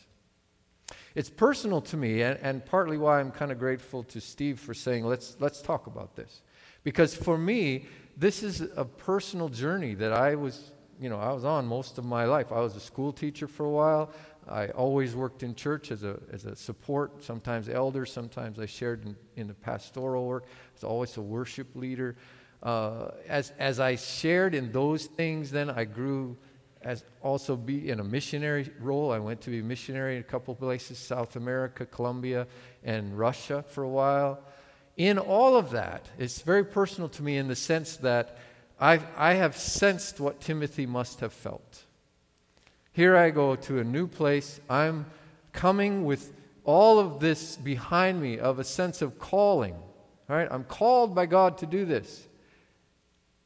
It's 1.14 1.30
personal 1.30 1.80
to 1.82 1.96
me, 1.96 2.22
and, 2.22 2.38
and 2.42 2.66
partly 2.66 2.98
why 2.98 3.20
I'm 3.20 3.30
kind 3.30 3.52
of 3.52 3.58
grateful 3.58 4.02
to 4.04 4.20
Steve 4.20 4.58
for 4.58 4.74
saying, 4.74 5.04
let's, 5.04 5.36
let's 5.38 5.62
talk 5.62 5.86
about 5.86 6.16
this. 6.16 6.42
Because 6.82 7.14
for 7.14 7.38
me, 7.38 7.86
this 8.16 8.42
is 8.42 8.62
a 8.76 8.84
personal 8.84 9.48
journey 9.48 9.94
that 9.94 10.12
I 10.12 10.34
was 10.34 10.72
you 11.00 11.08
know, 11.08 11.18
I 11.18 11.32
was 11.32 11.44
on 11.44 11.66
most 11.66 11.98
of 11.98 12.04
my 12.04 12.24
life. 12.24 12.52
I 12.52 12.60
was 12.60 12.76
a 12.76 12.80
school 12.80 13.12
teacher 13.12 13.46
for 13.46 13.66
a 13.66 13.70
while. 13.70 14.10
I 14.48 14.68
always 14.68 15.14
worked 15.14 15.42
in 15.42 15.54
church 15.54 15.90
as 15.90 16.02
a, 16.02 16.18
as 16.32 16.44
a 16.44 16.54
support, 16.54 17.22
sometimes 17.22 17.68
elder, 17.68 18.04
sometimes 18.04 18.58
I 18.58 18.66
shared 18.66 19.04
in, 19.04 19.16
in 19.36 19.46
the 19.46 19.54
pastoral 19.54 20.26
work. 20.26 20.44
I 20.46 20.74
was 20.74 20.84
always 20.84 21.16
a 21.16 21.22
worship 21.22 21.74
leader. 21.74 22.16
Uh, 22.62 23.10
as, 23.28 23.52
as 23.58 23.80
I 23.80 23.96
shared 23.96 24.54
in 24.54 24.72
those 24.72 25.06
things, 25.06 25.50
then 25.50 25.70
I 25.70 25.84
grew 25.84 26.36
as 26.84 27.04
also 27.22 27.56
be 27.56 27.90
in 27.90 28.00
a 28.00 28.04
missionary 28.04 28.70
role. 28.78 29.10
I 29.10 29.18
went 29.18 29.40
to 29.42 29.50
be 29.50 29.60
a 29.60 29.62
missionary 29.62 30.16
in 30.16 30.20
a 30.20 30.24
couple 30.24 30.54
places, 30.54 30.98
South 30.98 31.36
America, 31.36 31.86
Colombia, 31.86 32.46
and 32.82 33.18
Russia 33.18 33.64
for 33.68 33.84
a 33.84 33.88
while. 33.88 34.40
In 34.96 35.18
all 35.18 35.56
of 35.56 35.70
that, 35.70 36.08
it's 36.18 36.42
very 36.42 36.64
personal 36.64 37.08
to 37.10 37.22
me 37.22 37.38
in 37.38 37.48
the 37.48 37.56
sense 37.56 37.96
that 37.98 38.38
I've, 38.78 39.06
I 39.16 39.34
have 39.34 39.56
sensed 39.56 40.20
what 40.20 40.40
Timothy 40.40 40.84
must 40.84 41.20
have 41.20 41.32
felt. 41.32 41.83
Here 42.94 43.16
I 43.16 43.30
go 43.30 43.56
to 43.56 43.80
a 43.80 43.84
new 43.84 44.06
place. 44.06 44.60
I'm 44.70 45.06
coming 45.52 46.04
with 46.04 46.32
all 46.62 47.00
of 47.00 47.18
this 47.18 47.56
behind 47.56 48.22
me 48.22 48.38
of 48.38 48.60
a 48.60 48.64
sense 48.64 49.02
of 49.02 49.18
calling. 49.18 49.74
All 49.74 50.36
right? 50.36 50.46
I'm 50.48 50.62
called 50.62 51.12
by 51.12 51.26
God 51.26 51.58
to 51.58 51.66
do 51.66 51.84
this. 51.84 52.28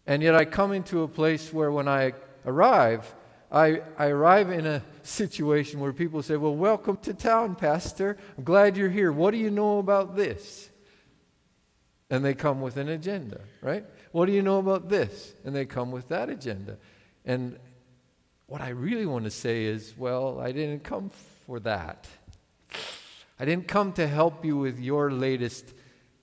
And 0.06 0.22
yet 0.22 0.34
I 0.34 0.44
come 0.44 0.72
into 0.72 1.02
a 1.02 1.08
place 1.08 1.50
where 1.50 1.72
when 1.72 1.88
I 1.88 2.12
arrive, 2.44 3.14
I, 3.50 3.80
I 3.96 4.08
arrive 4.08 4.50
in 4.50 4.66
a 4.66 4.82
situation 5.02 5.80
where 5.80 5.94
people 5.94 6.22
say, 6.22 6.36
Well, 6.36 6.54
welcome 6.54 6.98
to 6.98 7.14
town, 7.14 7.54
Pastor. 7.54 8.18
I'm 8.36 8.44
glad 8.44 8.76
you're 8.76 8.90
here. 8.90 9.10
What 9.10 9.30
do 9.30 9.38
you 9.38 9.50
know 9.50 9.78
about 9.78 10.14
this? 10.14 10.68
And 12.10 12.22
they 12.22 12.34
come 12.34 12.60
with 12.60 12.76
an 12.76 12.90
agenda, 12.90 13.40
right? 13.62 13.86
What 14.12 14.26
do 14.26 14.32
you 14.32 14.42
know 14.42 14.58
about 14.58 14.90
this? 14.90 15.32
And 15.46 15.56
they 15.56 15.64
come 15.64 15.90
with 15.90 16.08
that 16.08 16.28
agenda. 16.28 16.76
And 17.24 17.58
what 18.48 18.62
I 18.62 18.70
really 18.70 19.04
want 19.04 19.24
to 19.24 19.30
say 19.30 19.64
is, 19.64 19.94
well, 19.96 20.40
I 20.40 20.52
didn't 20.52 20.82
come 20.82 21.10
for 21.46 21.60
that. 21.60 22.08
I 23.38 23.44
didn't 23.44 23.68
come 23.68 23.92
to 23.92 24.08
help 24.08 24.44
you 24.44 24.56
with 24.56 24.80
your 24.80 25.12
latest 25.12 25.74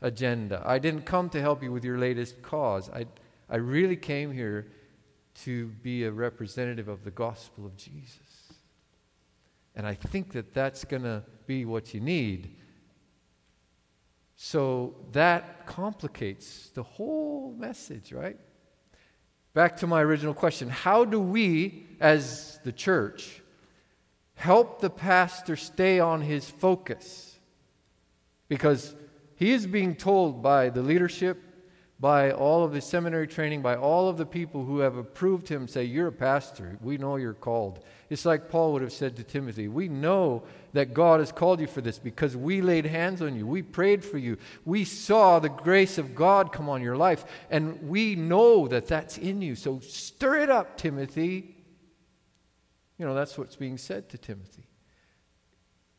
agenda. 0.02 0.62
I 0.66 0.80
didn't 0.80 1.06
come 1.06 1.30
to 1.30 1.40
help 1.40 1.62
you 1.62 1.72
with 1.72 1.86
your 1.86 2.00
latest 2.00 2.42
cause. 2.42 2.90
I, 2.90 3.06
I 3.48 3.58
really 3.58 3.96
came 3.96 4.32
here 4.32 4.68
to 5.44 5.68
be 5.84 6.06
a 6.06 6.12
representative 6.12 6.88
of 6.88 7.04
the 7.04 7.12
gospel 7.12 7.66
of 7.66 7.78
Jesus. 7.78 8.54
And 9.76 9.86
I 9.86 9.94
think 9.94 10.32
that 10.34 10.52
that's 10.54 10.84
going 10.84 11.04
to 11.04 11.24
be 11.46 11.64
what 11.64 11.94
you 11.94 12.00
need. 12.00 12.56
So 14.36 14.96
that 15.12 15.68
complicates 15.68 16.70
the 16.70 16.84
whole 16.84 17.54
message, 17.56 18.12
right? 18.12 18.40
Back 19.56 19.78
to 19.78 19.88
my 19.88 20.02
original 20.02 20.34
question 20.34 20.70
How 20.70 21.06
do 21.06 21.20
we, 21.20 21.88
as 22.02 22.60
the 22.66 22.74
church, 22.74 23.42
help 24.36 24.82
the 24.82 24.90
pastor 24.90 25.56
stay 25.56 26.00
on 26.00 26.22
his 26.22 26.48
focus? 26.50 27.40
Because 28.50 28.94
he 29.38 29.54
is 29.54 29.66
being 29.66 29.96
told 29.96 30.44
by 30.44 30.70
the 30.70 30.82
leadership, 30.82 31.42
by 32.02 32.32
all 32.32 32.66
of 32.66 32.74
the 32.74 32.82
seminary 32.82 33.28
training, 33.28 33.62
by 33.62 33.78
all 33.78 34.10
of 34.10 34.18
the 34.18 34.26
people 34.26 34.66
who 34.66 34.80
have 34.80 34.98
approved 34.98 35.48
him, 35.48 35.70
say, 35.70 35.86
You're 35.86 36.08
a 36.08 36.12
pastor. 36.12 36.78
We 36.82 36.98
know 36.98 37.16
you're 37.16 37.34
called. 37.34 37.80
It's 38.10 38.26
like 38.26 38.50
Paul 38.50 38.74
would 38.74 38.82
have 38.82 38.92
said 38.92 39.16
to 39.16 39.24
Timothy 39.24 39.70
We 39.70 39.88
know 39.88 40.44
that 40.76 40.94
God 40.94 41.22
has 41.22 41.32
called 41.32 41.62
you 41.62 41.68
for 41.68 41.80
this 41.80 41.98
because 41.98 42.36
we 42.36 42.62
laid 42.62 42.86
hands 42.86 43.22
on 43.22 43.34
you. 43.34 43.48
We 43.48 43.62
prayed 43.62 44.04
for 44.04 44.18
you. 44.18 44.38
We 44.66 44.84
saw 44.84 45.40
the 45.40 45.48
grace 45.48 45.98
of 45.98 46.14
God 46.14 46.52
come 46.52 46.68
on 46.68 46.82
your 46.82 46.98
life, 46.98 47.24
and 47.50 47.88
we 47.88 48.16
know 48.16 48.68
that 48.68 48.86
that's 48.86 49.18
in 49.18 49.42
you. 49.42 49.56
So 49.56 49.80
stir 49.80 50.40
it 50.40 50.50
up, 50.50 50.78
Timothy. 50.78 51.56
You 52.98 53.06
know, 53.06 53.16
that's 53.16 53.38
what's 53.38 53.56
being 53.56 53.78
said 53.78 54.10
to 54.10 54.18
Timothy. 54.18 54.68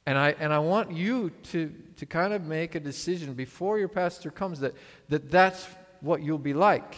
And 0.05 0.19
I, 0.19 0.37
and 0.39 0.53
I 0.53 0.59
want 0.59 0.93
you 0.93 1.31
to, 1.45 1.73
to 1.97 2.05
kind 2.05 2.35
of 2.35 2.45
make 2.45 2.75
a 2.75 2.81
decision 2.81 3.33
before 3.33 3.79
your 3.79 3.89
pastor 3.89 4.31
comes 4.31 4.61
that, 4.61 4.75
that 5.09 5.31
that's 5.31 5.67
what 6.03 6.23
you'll 6.23 6.37
be 6.37 6.55
like. 6.55 6.97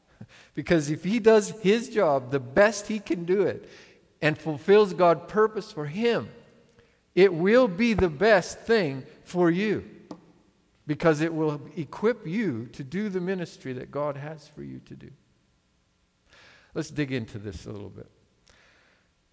because 0.54 0.90
if 0.90 1.04
he 1.04 1.20
does 1.20 1.50
his 1.62 1.88
job 1.88 2.30
the 2.30 2.38
best 2.38 2.86
he 2.86 2.98
can 2.98 3.24
do 3.24 3.42
it 3.42 3.66
and 4.20 4.36
fulfills 4.36 4.92
God's 4.92 5.32
purpose 5.32 5.72
for 5.72 5.86
him, 5.86 6.28
it 7.14 7.32
will 7.32 7.68
be 7.68 7.94
the 7.94 8.08
best 8.08 8.60
thing 8.60 9.04
for 9.22 9.50
you 9.50 9.84
because 10.86 11.20
it 11.20 11.32
will 11.32 11.60
equip 11.76 12.26
you 12.26 12.66
to 12.72 12.84
do 12.84 13.08
the 13.08 13.20
ministry 13.20 13.72
that 13.72 13.90
God 13.90 14.16
has 14.16 14.48
for 14.48 14.62
you 14.62 14.80
to 14.80 14.94
do. 14.94 15.10
Let's 16.74 16.90
dig 16.90 17.12
into 17.12 17.38
this 17.38 17.66
a 17.66 17.70
little 17.70 17.88
bit. 17.88 18.10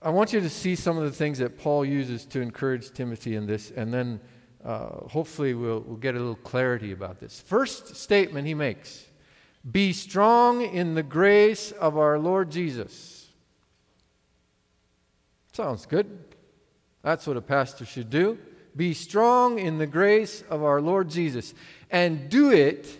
I 0.01 0.09
want 0.09 0.33
you 0.33 0.39
to 0.39 0.49
see 0.49 0.75
some 0.75 0.97
of 0.97 1.03
the 1.03 1.11
things 1.11 1.39
that 1.39 1.57
Paul 1.57 1.85
uses 1.85 2.25
to 2.27 2.41
encourage 2.41 2.91
Timothy 2.91 3.35
in 3.35 3.45
this, 3.45 3.71
and 3.71 3.93
then 3.93 4.19
uh, 4.63 5.07
hopefully 5.07 5.53
we'll, 5.53 5.81
we'll 5.81 5.97
get 5.97 6.15
a 6.15 6.19
little 6.19 6.35
clarity 6.35 6.91
about 6.91 7.19
this. 7.19 7.39
First 7.39 7.95
statement 7.95 8.47
he 8.47 8.53
makes 8.53 9.05
Be 9.69 9.93
strong 9.93 10.61
in 10.61 10.95
the 10.95 11.03
grace 11.03 11.71
of 11.71 11.97
our 11.97 12.17
Lord 12.17 12.51
Jesus. 12.51 13.27
Sounds 15.51 15.85
good. 15.85 16.30
That's 17.01 17.25
what 17.25 17.37
a 17.37 17.41
pastor 17.41 17.85
should 17.85 18.09
do. 18.09 18.37
Be 18.75 18.93
strong 18.93 19.59
in 19.59 19.77
the 19.77 19.87
grace 19.87 20.43
of 20.49 20.63
our 20.63 20.81
Lord 20.81 21.09
Jesus 21.09 21.53
and 21.89 22.29
do 22.29 22.51
it 22.51 22.99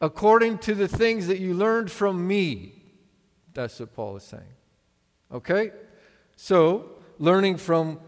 according 0.00 0.58
to 0.58 0.74
the 0.74 0.88
things 0.88 1.26
that 1.26 1.38
you 1.38 1.54
learned 1.54 1.90
from 1.90 2.26
me. 2.26 2.82
That's 3.52 3.78
what 3.80 3.94
Paul 3.94 4.16
is 4.16 4.24
saying. 4.24 4.42
Okay? 5.32 5.72
So, 6.36 6.90
learning 7.18 7.58
from 7.58 8.00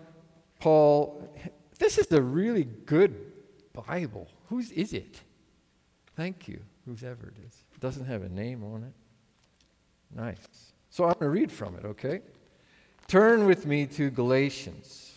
Paul, 0.61 1.35
this 1.79 1.99
is 1.99 2.11
a 2.13 2.23
really 2.23 2.65
good 2.65 3.33
Bible. 3.73 4.29
Whose 4.49 4.71
is 4.73 4.93
it? 4.93 5.21
Thank 6.17 6.49
you, 6.49 6.61
whoever 6.87 7.29
it 7.29 7.37
is. 7.47 7.65
It 7.75 7.81
doesn't 7.81 8.07
have 8.07 8.23
a 8.23 8.29
name 8.29 8.65
on 8.65 8.85
it. 8.85 8.93
Nice. 10.15 10.73
So 10.89 11.05
I'm 11.05 11.13
going 11.15 11.25
to 11.25 11.29
read 11.29 11.53
from 11.53 11.77
it, 11.77 11.85
okay? 11.85 12.21
Turn 13.09 13.47
with 13.47 13.67
me 13.67 13.87
to 13.87 14.11
Galatians. 14.11 15.13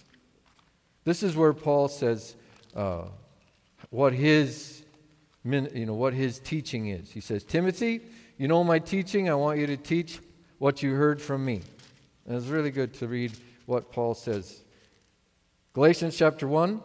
This 1.05 1.23
is 1.23 1.35
where 1.35 1.53
Paul 1.53 1.87
says 1.87 2.35
uh, 2.75 3.05
what 3.89 4.13
his 4.13 4.83
you 5.43 5.85
know 5.85 5.93
what 5.93 6.13
his 6.13 6.39
teaching 6.39 6.87
is. 6.87 7.11
He 7.11 7.21
says, 7.21 7.43
Timothy, 7.43 8.01
you 8.37 8.47
know 8.47 8.63
my 8.63 8.77
teaching. 8.77 9.29
I 9.29 9.35
want 9.35 9.57
you 9.57 9.67
to 9.67 9.77
teach 9.77 10.19
what 10.59 10.83
you 10.83 10.93
heard 10.93 11.21
from 11.21 11.43
me. 11.43 11.61
And 12.27 12.37
it's 12.37 12.47
really 12.47 12.71
good 12.71 12.93
to 12.95 13.07
read 13.07 13.31
what 13.65 13.91
Paul 13.91 14.13
says. 14.13 14.61
Galatians 15.73 16.17
chapter 16.17 16.47
1. 16.47 16.81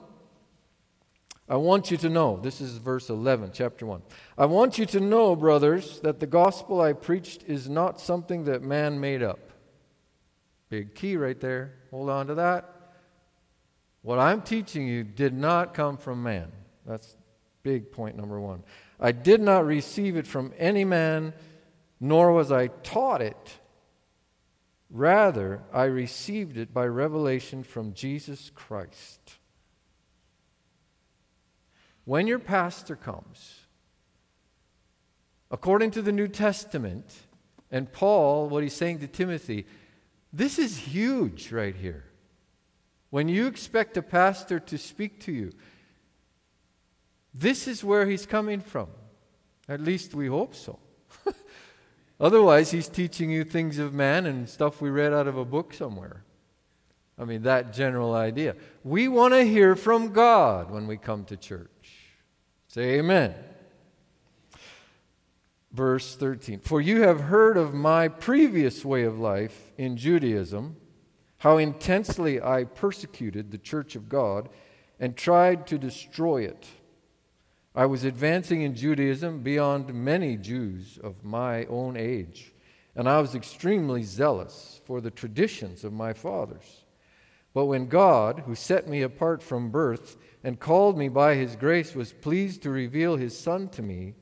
I 1.46 1.56
want 1.56 1.90
you 1.90 1.98
to 1.98 2.08
know, 2.08 2.38
this 2.42 2.62
is 2.62 2.78
verse 2.78 3.10
11, 3.10 3.50
chapter 3.52 3.84
1. 3.84 4.00
I 4.38 4.46
want 4.46 4.78
you 4.78 4.86
to 4.86 5.00
know, 5.00 5.36
brothers, 5.36 6.00
that 6.00 6.18
the 6.18 6.26
gospel 6.26 6.80
I 6.80 6.94
preached 6.94 7.42
is 7.46 7.68
not 7.68 8.00
something 8.00 8.44
that 8.44 8.62
man 8.62 8.98
made 8.98 9.22
up. 9.22 9.38
Big 10.68 10.94
key 10.94 11.16
right 11.16 11.38
there. 11.38 11.74
Hold 11.90 12.10
on 12.10 12.26
to 12.28 12.34
that. 12.36 12.70
What 14.02 14.18
I'm 14.18 14.42
teaching 14.42 14.86
you 14.86 15.02
did 15.04 15.32
not 15.32 15.72
come 15.74 15.96
from 15.96 16.22
man. 16.22 16.52
That's 16.86 17.16
big 17.62 17.90
point 17.90 18.16
number 18.16 18.38
one. 18.40 18.62
I 19.00 19.12
did 19.12 19.40
not 19.40 19.66
receive 19.66 20.16
it 20.16 20.26
from 20.26 20.52
any 20.58 20.84
man, 20.84 21.32
nor 22.00 22.32
was 22.32 22.52
I 22.52 22.68
taught 22.68 23.22
it. 23.22 23.58
Rather, 24.90 25.62
I 25.72 25.84
received 25.84 26.56
it 26.56 26.72
by 26.72 26.86
revelation 26.86 27.62
from 27.62 27.94
Jesus 27.94 28.50
Christ. 28.54 29.38
When 32.04 32.26
your 32.26 32.38
pastor 32.38 32.94
comes, 32.94 33.60
according 35.50 35.92
to 35.92 36.02
the 36.02 36.12
New 36.12 36.28
Testament, 36.28 37.12
and 37.70 37.90
Paul, 37.90 38.48
what 38.48 38.62
he's 38.62 38.74
saying 38.74 38.98
to 39.00 39.08
Timothy, 39.08 39.66
this 40.34 40.58
is 40.58 40.76
huge 40.76 41.52
right 41.52 41.76
here. 41.76 42.04
When 43.10 43.28
you 43.28 43.46
expect 43.46 43.96
a 43.96 44.02
pastor 44.02 44.58
to 44.58 44.76
speak 44.76 45.20
to 45.20 45.32
you, 45.32 45.52
this 47.32 47.68
is 47.68 47.84
where 47.84 48.04
he's 48.06 48.26
coming 48.26 48.60
from. 48.60 48.88
At 49.68 49.80
least 49.80 50.12
we 50.12 50.26
hope 50.26 50.56
so. 50.56 50.80
Otherwise, 52.20 52.72
he's 52.72 52.88
teaching 52.88 53.30
you 53.30 53.44
things 53.44 53.78
of 53.78 53.94
man 53.94 54.26
and 54.26 54.48
stuff 54.48 54.80
we 54.80 54.90
read 54.90 55.12
out 55.12 55.28
of 55.28 55.36
a 55.36 55.44
book 55.44 55.72
somewhere. 55.72 56.24
I 57.16 57.24
mean, 57.24 57.42
that 57.42 57.72
general 57.72 58.14
idea. 58.14 58.56
We 58.82 59.06
want 59.06 59.34
to 59.34 59.44
hear 59.44 59.76
from 59.76 60.12
God 60.12 60.72
when 60.72 60.88
we 60.88 60.96
come 60.96 61.24
to 61.26 61.36
church. 61.36 61.70
Say 62.66 62.98
amen 62.98 63.34
verse 65.74 66.14
13. 66.14 66.60
For 66.60 66.80
you 66.80 67.02
have 67.02 67.20
heard 67.20 67.56
of 67.56 67.74
my 67.74 68.06
previous 68.06 68.84
way 68.84 69.02
of 69.02 69.18
life 69.18 69.72
in 69.76 69.96
Judaism, 69.96 70.76
how 71.38 71.58
intensely 71.58 72.40
I 72.40 72.64
persecuted 72.64 73.50
the 73.50 73.58
church 73.58 73.96
of 73.96 74.08
God 74.08 74.48
and 75.00 75.16
tried 75.16 75.66
to 75.66 75.76
destroy 75.76 76.42
it. 76.42 76.66
I 77.74 77.86
was 77.86 78.04
advancing 78.04 78.62
in 78.62 78.76
Judaism 78.76 79.42
beyond 79.42 79.92
many 79.92 80.36
Jews 80.36 80.96
of 81.02 81.24
my 81.24 81.64
own 81.66 81.96
age, 81.96 82.54
and 82.94 83.08
I 83.08 83.20
was 83.20 83.34
extremely 83.34 84.04
zealous 84.04 84.80
for 84.84 85.00
the 85.00 85.10
traditions 85.10 85.82
of 85.82 85.92
my 85.92 86.12
fathers. 86.12 86.84
But 87.52 87.66
when 87.66 87.88
God, 87.88 88.44
who 88.46 88.54
set 88.54 88.88
me 88.88 89.02
apart 89.02 89.42
from 89.42 89.72
birth 89.72 90.16
and 90.44 90.60
called 90.60 90.96
me 90.96 91.08
by 91.08 91.34
his 91.34 91.56
grace, 91.56 91.96
was 91.96 92.12
pleased 92.12 92.62
to 92.62 92.70
reveal 92.70 93.16
his 93.16 93.36
Son 93.36 93.68
to 93.70 93.82
me, 93.82 94.14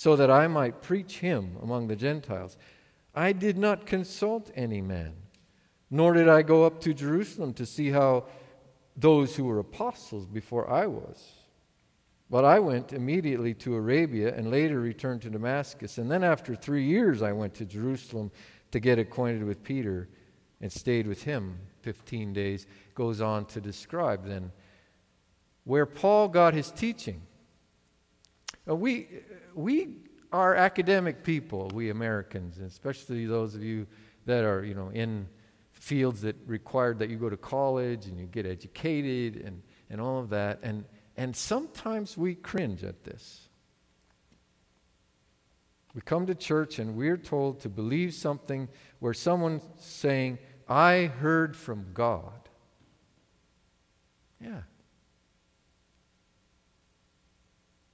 so 0.00 0.16
that 0.16 0.30
I 0.30 0.46
might 0.46 0.80
preach 0.80 1.18
him 1.18 1.58
among 1.62 1.88
the 1.88 1.94
Gentiles, 1.94 2.56
I 3.14 3.32
did 3.32 3.58
not 3.58 3.84
consult 3.84 4.50
any 4.54 4.80
man, 4.80 5.12
nor 5.90 6.14
did 6.14 6.26
I 6.26 6.40
go 6.40 6.64
up 6.64 6.80
to 6.80 6.94
Jerusalem 6.94 7.52
to 7.52 7.66
see 7.66 7.90
how 7.90 8.24
those 8.96 9.36
who 9.36 9.44
were 9.44 9.58
apostles 9.58 10.24
before 10.24 10.70
I 10.70 10.86
was. 10.86 11.22
But 12.30 12.46
I 12.46 12.60
went 12.60 12.94
immediately 12.94 13.52
to 13.56 13.74
Arabia 13.74 14.34
and 14.34 14.50
later 14.50 14.80
returned 14.80 15.20
to 15.20 15.28
Damascus. 15.28 15.98
And 15.98 16.10
then 16.10 16.24
after 16.24 16.54
three 16.54 16.84
years, 16.84 17.20
I 17.20 17.32
went 17.32 17.52
to 17.56 17.66
Jerusalem 17.66 18.30
to 18.70 18.80
get 18.80 18.98
acquainted 18.98 19.44
with 19.44 19.62
Peter 19.62 20.08
and 20.62 20.72
stayed 20.72 21.06
with 21.06 21.24
him 21.24 21.58
15 21.82 22.32
days. 22.32 22.66
Goes 22.94 23.20
on 23.20 23.44
to 23.48 23.60
describe 23.60 24.26
then 24.26 24.50
where 25.64 25.84
Paul 25.84 26.28
got 26.28 26.54
his 26.54 26.70
teaching. 26.70 27.20
We, 28.74 29.08
we 29.54 29.96
are 30.32 30.54
academic 30.54 31.24
people, 31.24 31.70
we 31.74 31.90
Americans, 31.90 32.58
especially 32.58 33.26
those 33.26 33.54
of 33.54 33.62
you 33.62 33.86
that 34.26 34.44
are, 34.44 34.64
you 34.64 34.74
know, 34.74 34.90
in 34.90 35.28
fields 35.72 36.20
that 36.20 36.36
required 36.46 36.98
that 36.98 37.10
you 37.10 37.16
go 37.16 37.30
to 37.30 37.36
college 37.36 38.06
and 38.06 38.18
you 38.18 38.26
get 38.26 38.46
educated 38.46 39.42
and, 39.44 39.62
and 39.88 40.00
all 40.00 40.20
of 40.20 40.30
that. 40.30 40.60
And 40.62 40.84
and 41.20 41.36
sometimes 41.36 42.16
we 42.16 42.34
cringe 42.34 42.82
at 42.82 43.04
this. 43.04 43.48
We 45.94 46.00
come 46.00 46.24
to 46.24 46.34
church 46.34 46.78
and 46.78 46.96
we're 46.96 47.18
told 47.18 47.60
to 47.60 47.68
believe 47.68 48.14
something 48.14 48.68
where 49.00 49.12
someone's 49.12 49.62
saying, 49.78 50.38
I 50.66 51.10
heard 51.20 51.54
from 51.54 51.88
God. 51.92 52.48
Yeah. 54.40 54.62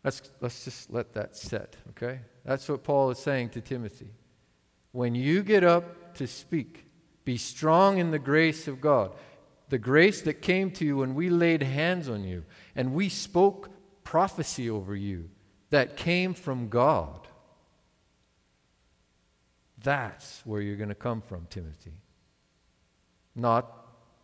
Let's, 0.07 0.23
let's 0.41 0.65
just 0.65 0.91
let 0.91 1.13
that 1.13 1.37
set, 1.37 1.77
okay? 1.91 2.21
That's 2.47 2.67
what 2.69 2.83
Paul 2.83 3.11
is 3.11 3.19
saying 3.19 3.51
to 3.51 3.61
Timothy. 3.61 4.15
When 4.93 5.15
you 5.15 5.43
get 5.43 5.65
up 5.65 6.15
to 6.15 6.27
speak, 6.27 6.87
be 7.27 7.37
strong 7.37 7.99
in 7.99 8.11
the 8.11 8.19
grace 8.19 8.69
of 8.69 8.81
God 8.81 9.13
the 9.69 9.79
grace 9.79 10.23
that 10.23 10.43
came 10.43 10.71
to 10.71 10.85
you 10.85 10.99
when 10.99 11.15
we 11.15 11.29
laid 11.29 11.63
hands 11.63 12.09
on 12.09 12.25
you 12.25 12.45
and 12.75 12.95
we 12.95 13.09
spoke 13.09 13.71
prophecy 14.05 14.71
over 14.71 14.95
you 14.95 15.29
that 15.71 15.97
came 15.97 16.35
from 16.35 16.69
God. 16.69 17.27
That's 19.83 20.43
where 20.45 20.61
you're 20.61 20.77
going 20.77 20.89
to 20.89 20.95
come 20.95 21.21
from, 21.21 21.47
Timothy. 21.51 21.95
Not 23.35 23.73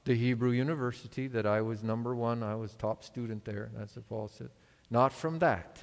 the 0.04 0.14
Hebrew 0.14 0.50
University 0.50 1.26
that 1.28 1.46
I 1.46 1.60
was 1.60 1.82
number 1.82 2.14
one, 2.14 2.42
I 2.42 2.54
was 2.54 2.74
top 2.74 3.04
student 3.04 3.44
there. 3.44 3.70
That's 3.76 3.96
what 3.96 4.08
Paul 4.08 4.28
said. 4.28 4.50
Not 4.92 5.14
from 5.14 5.38
that. 5.38 5.82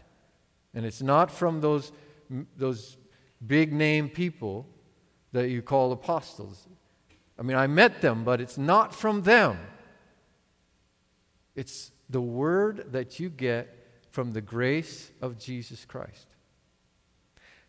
And 0.75 0.85
it's 0.85 1.01
not 1.01 1.31
from 1.31 1.61
those, 1.61 1.91
those 2.55 2.95
big 3.45 3.73
name 3.73 4.07
people 4.07 4.67
that 5.31 5.49
you 5.49 5.63
call 5.63 5.91
apostles. 5.91 6.67
I 7.37 7.41
mean, 7.41 7.57
I 7.57 7.65
met 7.65 8.01
them, 8.01 8.23
but 8.23 8.39
it's 8.39 8.59
not 8.59 8.93
from 8.93 9.23
them. 9.23 9.57
It's 11.55 11.91
the 12.07 12.21
word 12.21 12.91
that 12.91 13.19
you 13.19 13.29
get 13.29 13.75
from 14.11 14.31
the 14.31 14.41
grace 14.41 15.09
of 15.23 15.39
Jesus 15.39 15.85
Christ. 15.85 16.27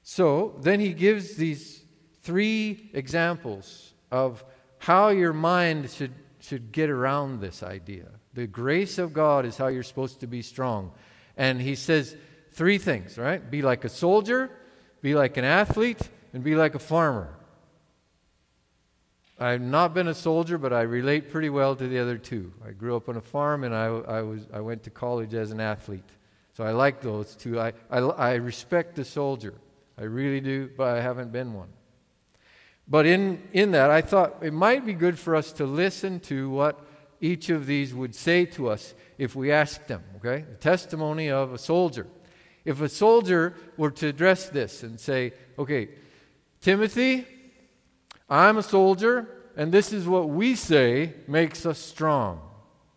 So 0.02 0.58
then 0.60 0.78
he 0.78 0.92
gives 0.92 1.36
these 1.36 1.82
three 2.22 2.90
examples 2.92 3.94
of 4.10 4.44
how 4.76 5.08
your 5.08 5.32
mind 5.32 5.90
should, 5.90 6.12
should 6.40 6.70
get 6.70 6.90
around 6.90 7.40
this 7.40 7.62
idea. 7.62 8.08
The 8.34 8.46
grace 8.46 8.98
of 8.98 9.14
God 9.14 9.46
is 9.46 9.56
how 9.56 9.68
you're 9.68 9.82
supposed 9.82 10.20
to 10.20 10.26
be 10.26 10.42
strong. 10.42 10.92
And 11.40 11.58
he 11.58 11.74
says 11.74 12.14
three 12.52 12.76
things, 12.76 13.16
right? 13.16 13.50
Be 13.50 13.62
like 13.62 13.86
a 13.86 13.88
soldier, 13.88 14.50
be 15.00 15.14
like 15.14 15.38
an 15.38 15.44
athlete, 15.46 16.02
and 16.34 16.44
be 16.44 16.54
like 16.54 16.74
a 16.74 16.78
farmer. 16.78 17.34
I've 19.38 19.62
not 19.62 19.94
been 19.94 20.06
a 20.06 20.14
soldier, 20.14 20.58
but 20.58 20.74
I 20.74 20.82
relate 20.82 21.30
pretty 21.30 21.48
well 21.48 21.74
to 21.76 21.88
the 21.88 21.98
other 21.98 22.18
two. 22.18 22.52
I 22.62 22.72
grew 22.72 22.94
up 22.94 23.08
on 23.08 23.16
a 23.16 23.22
farm 23.22 23.64
and 23.64 23.74
I, 23.74 23.86
I, 23.86 24.20
was, 24.20 24.42
I 24.52 24.60
went 24.60 24.82
to 24.82 24.90
college 24.90 25.32
as 25.32 25.50
an 25.50 25.60
athlete. 25.60 26.04
So 26.52 26.62
I 26.62 26.72
like 26.72 27.00
those 27.00 27.34
two. 27.36 27.58
I, 27.58 27.72
I, 27.90 28.00
I 28.00 28.34
respect 28.34 28.96
the 28.96 29.04
soldier. 29.06 29.54
I 29.96 30.02
really 30.02 30.42
do, 30.42 30.68
but 30.76 30.94
I 30.94 31.00
haven't 31.00 31.32
been 31.32 31.54
one. 31.54 31.68
But 32.86 33.06
in, 33.06 33.42
in 33.54 33.70
that, 33.70 33.90
I 33.90 34.02
thought 34.02 34.36
it 34.42 34.52
might 34.52 34.84
be 34.84 34.92
good 34.92 35.18
for 35.18 35.34
us 35.34 35.52
to 35.52 35.64
listen 35.64 36.20
to 36.20 36.50
what 36.50 36.84
each 37.20 37.50
of 37.50 37.66
these 37.66 37.94
would 37.94 38.14
say 38.14 38.44
to 38.46 38.68
us 38.68 38.94
if 39.18 39.36
we 39.36 39.52
asked 39.52 39.88
them, 39.88 40.02
okay? 40.16 40.44
The 40.48 40.56
testimony 40.56 41.30
of 41.30 41.52
a 41.52 41.58
soldier. 41.58 42.06
If 42.64 42.80
a 42.80 42.88
soldier 42.88 43.54
were 43.76 43.90
to 43.92 44.08
address 44.08 44.48
this 44.48 44.82
and 44.82 44.98
say, 44.98 45.32
okay, 45.58 45.90
Timothy, 46.60 47.26
I'm 48.28 48.58
a 48.58 48.62
soldier, 48.62 49.28
and 49.56 49.72
this 49.72 49.92
is 49.92 50.06
what 50.06 50.28
we 50.28 50.54
say 50.54 51.14
makes 51.26 51.66
us 51.66 51.78
strong. 51.78 52.40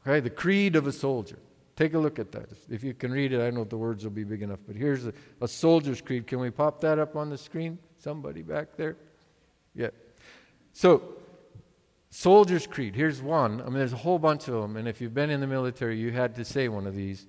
Okay, 0.05 0.19
the 0.19 0.29
creed 0.29 0.75
of 0.75 0.85
a 0.85 0.91
soldier. 0.91 1.39
Take 1.75 1.93
a 1.93 1.99
look 1.99 2.19
at 2.19 2.31
that. 2.33 2.49
If 2.69 2.83
you 2.83 2.93
can 2.93 3.11
read 3.11 3.33
it, 3.33 3.41
I 3.41 3.49
know 3.49 3.63
the 3.63 3.77
words 3.77 4.03
will 4.03 4.11
be 4.11 4.23
big 4.23 4.43
enough, 4.43 4.59
but 4.67 4.75
here's 4.75 5.07
a, 5.07 5.13
a 5.41 5.47
soldier's 5.47 6.01
creed. 6.01 6.27
Can 6.27 6.39
we 6.39 6.51
pop 6.51 6.81
that 6.81 6.99
up 6.99 7.15
on 7.15 7.29
the 7.29 7.37
screen? 7.37 7.79
Somebody 7.97 8.43
back 8.43 8.75
there? 8.77 8.97
Yeah. 9.73 9.89
So, 10.73 11.15
soldier's 12.13 12.67
creed. 12.67 12.95
Here's 12.95 13.21
one. 13.21 13.59
I 13.61 13.65
mean, 13.65 13.73
there's 13.73 13.93
a 13.93 13.97
whole 13.97 14.19
bunch 14.19 14.47
of 14.47 14.53
them, 14.53 14.77
and 14.77 14.87
if 14.87 15.01
you've 15.01 15.15
been 15.15 15.31
in 15.31 15.41
the 15.41 15.47
military, 15.47 15.97
you 15.97 16.11
had 16.11 16.35
to 16.35 16.45
say 16.45 16.67
one 16.67 16.85
of 16.85 16.95
these, 16.95 17.25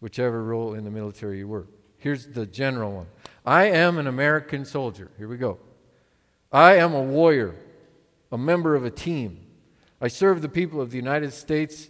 whichever 0.00 0.42
role 0.42 0.74
in 0.74 0.84
the 0.84 0.90
military 0.90 1.38
you 1.38 1.48
were. 1.48 1.66
Here's 1.98 2.26
the 2.26 2.46
general 2.46 2.92
one 2.92 3.06
I 3.44 3.64
am 3.64 3.98
an 3.98 4.06
American 4.06 4.64
soldier. 4.64 5.10
Here 5.18 5.28
we 5.28 5.36
go. 5.36 5.58
I 6.50 6.76
am 6.76 6.94
a 6.94 7.02
warrior, 7.02 7.54
a 8.30 8.38
member 8.38 8.74
of 8.74 8.84
a 8.84 8.90
team. 8.90 9.46
I 10.00 10.08
serve 10.08 10.40
the 10.42 10.48
people 10.48 10.80
of 10.80 10.90
the 10.90 10.96
United 10.96 11.32
States 11.32 11.88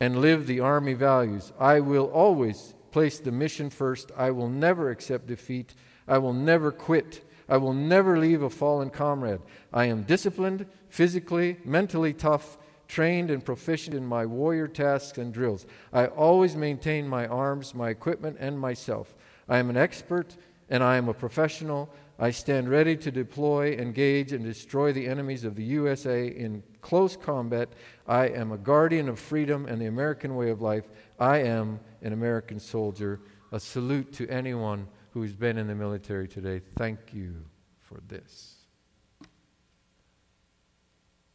and 0.00 0.20
live 0.20 0.46
the 0.46 0.60
Army 0.60 0.94
values. 0.94 1.52
I 1.58 1.80
will 1.80 2.06
always 2.06 2.74
place 2.90 3.20
the 3.20 3.32
mission 3.32 3.70
first. 3.70 4.10
I 4.16 4.32
will 4.32 4.48
never 4.48 4.90
accept 4.90 5.26
defeat. 5.26 5.74
I 6.06 6.18
will 6.18 6.32
never 6.32 6.70
quit. 6.72 7.24
I 7.48 7.56
will 7.56 7.72
never 7.72 8.18
leave 8.18 8.42
a 8.42 8.50
fallen 8.50 8.90
comrade. 8.90 9.40
I 9.72 9.86
am 9.86 10.02
disciplined, 10.02 10.66
physically, 10.94 11.56
mentally 11.64 12.12
tough, 12.12 12.56
trained 12.86 13.28
and 13.28 13.44
proficient 13.44 13.96
in 13.96 14.06
my 14.06 14.24
warrior 14.24 14.68
tasks 14.68 15.18
and 15.18 15.34
drills. 15.34 15.66
I 15.92 16.06
always 16.06 16.54
maintain 16.54 17.08
my 17.08 17.26
arms, 17.26 17.74
my 17.74 17.88
equipment, 17.90 18.36
and 18.38 18.56
myself. 18.56 19.12
I 19.48 19.58
am 19.58 19.70
an 19.70 19.76
expert 19.76 20.36
and 20.70 20.84
I 20.84 20.94
am 20.94 21.08
a 21.08 21.14
professional. 21.14 21.92
I 22.20 22.30
stand 22.30 22.70
ready 22.70 22.96
to 22.98 23.10
deploy, 23.10 23.72
engage, 23.72 24.32
and 24.32 24.44
destroy 24.44 24.92
the 24.92 25.08
enemies 25.08 25.42
of 25.42 25.56
the 25.56 25.64
USA 25.64 26.28
in 26.28 26.62
close 26.80 27.16
combat. 27.16 27.70
I 28.06 28.28
am 28.28 28.52
a 28.52 28.58
guardian 28.58 29.08
of 29.08 29.18
freedom 29.18 29.66
and 29.66 29.82
the 29.82 29.86
American 29.86 30.36
way 30.36 30.50
of 30.50 30.62
life. 30.62 30.84
I 31.18 31.38
am 31.38 31.80
an 32.02 32.12
American 32.12 32.60
soldier. 32.60 33.20
A 33.50 33.58
salute 33.58 34.12
to 34.12 34.28
anyone 34.28 34.86
who's 35.10 35.32
been 35.32 35.58
in 35.58 35.66
the 35.66 35.74
military 35.74 36.28
today. 36.28 36.60
Thank 36.76 37.12
you 37.12 37.34
for 37.80 38.00
this. 38.06 38.63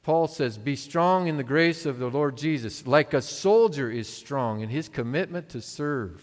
Paul 0.10 0.28
says, 0.28 0.58
Be 0.58 0.76
strong 0.76 1.28
in 1.28 1.38
the 1.38 1.44
grace 1.44 1.86
of 1.86 2.00
the 2.00 2.10
Lord 2.10 2.36
Jesus, 2.36 2.88
like 2.88 3.14
a 3.14 3.22
soldier 3.22 3.92
is 3.92 4.10
strong 4.10 4.62
in 4.62 4.70
his 4.70 4.90
commitment 4.90 5.50
to 5.50 5.62
serve. 5.62 6.20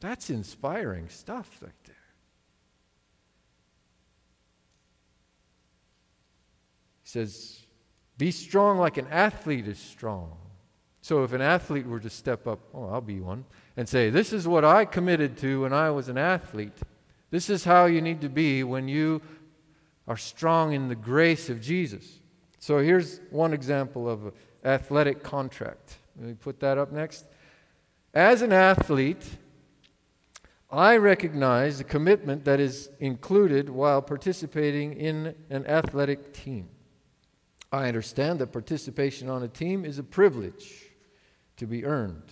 That's 0.00 0.28
inspiring 0.28 1.08
stuff 1.08 1.48
right 1.62 1.70
there. 1.84 1.94
He 7.04 7.10
says, 7.10 7.60
Be 8.16 8.32
strong 8.32 8.78
like 8.78 8.96
an 8.96 9.06
athlete 9.08 9.68
is 9.68 9.78
strong. 9.78 10.36
So 11.00 11.22
if 11.22 11.32
an 11.32 11.40
athlete 11.40 11.86
were 11.86 12.00
to 12.00 12.10
step 12.10 12.48
up, 12.48 12.58
oh, 12.74 12.88
I'll 12.88 13.00
be 13.00 13.20
one, 13.20 13.44
and 13.76 13.88
say, 13.88 14.10
This 14.10 14.32
is 14.32 14.48
what 14.48 14.64
I 14.64 14.84
committed 14.84 15.36
to 15.38 15.60
when 15.60 15.72
I 15.72 15.90
was 15.90 16.08
an 16.08 16.18
athlete. 16.18 16.74
This 17.30 17.50
is 17.50 17.62
how 17.62 17.84
you 17.84 18.02
need 18.02 18.20
to 18.22 18.28
be 18.28 18.64
when 18.64 18.88
you 18.88 19.22
are 20.08 20.16
strong 20.16 20.72
in 20.72 20.88
the 20.88 20.96
grace 20.96 21.48
of 21.48 21.60
Jesus. 21.60 22.18
So 22.58 22.78
here's 22.78 23.20
one 23.30 23.52
example 23.52 24.08
of 24.08 24.26
an 24.26 24.32
athletic 24.64 25.22
contract. 25.22 25.98
Let 26.18 26.28
me 26.28 26.34
put 26.34 26.60
that 26.60 26.78
up 26.78 26.92
next. 26.92 27.26
As 28.14 28.42
an 28.42 28.52
athlete, 28.52 29.24
I 30.70 30.96
recognize 30.96 31.78
the 31.78 31.84
commitment 31.84 32.44
that 32.44 32.60
is 32.60 32.90
included 33.00 33.70
while 33.70 34.02
participating 34.02 34.92
in 34.94 35.34
an 35.50 35.66
athletic 35.66 36.32
team. 36.32 36.68
I 37.72 37.88
understand 37.88 38.38
that 38.40 38.48
participation 38.48 39.30
on 39.30 39.42
a 39.42 39.48
team 39.48 39.84
is 39.84 39.98
a 39.98 40.02
privilege 40.02 40.90
to 41.56 41.66
be 41.66 41.84
earned. 41.84 42.22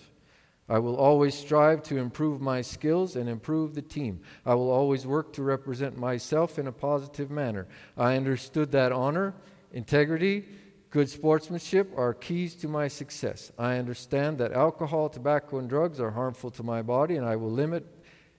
I 0.69 0.79
will 0.79 0.97
always 0.97 1.33
strive 1.33 1.81
to 1.83 1.97
improve 1.97 2.41
my 2.41 2.61
skills 2.61 3.15
and 3.15 3.29
improve 3.29 3.73
the 3.73 3.81
team. 3.81 4.19
I 4.45 4.53
will 4.55 4.69
always 4.69 5.07
work 5.07 5.31
to 5.33 5.43
represent 5.43 5.97
myself 5.97 6.59
in 6.59 6.67
a 6.67 6.71
positive 6.71 7.31
manner. 7.31 7.67
I 7.95 8.17
understood 8.17 8.71
that 8.73 8.91
honor, 8.91 9.33
integrity, 9.77 10.43
good 10.89 11.07
sportsmanship 11.07 11.91
are 11.95 12.13
keys 12.13 12.55
to 12.55 12.67
my 12.67 12.87
success. 12.87 13.51
I 13.59 13.77
understand 13.77 14.39
that 14.39 14.51
alcohol, 14.51 15.07
tobacco, 15.07 15.59
and 15.59 15.69
drugs 15.69 15.99
are 15.99 16.11
harmful 16.11 16.49
to 16.51 16.63
my 16.63 16.81
body, 16.81 17.15
and 17.15 17.25
I 17.25 17.35
will 17.35 17.51
limit 17.51 17.85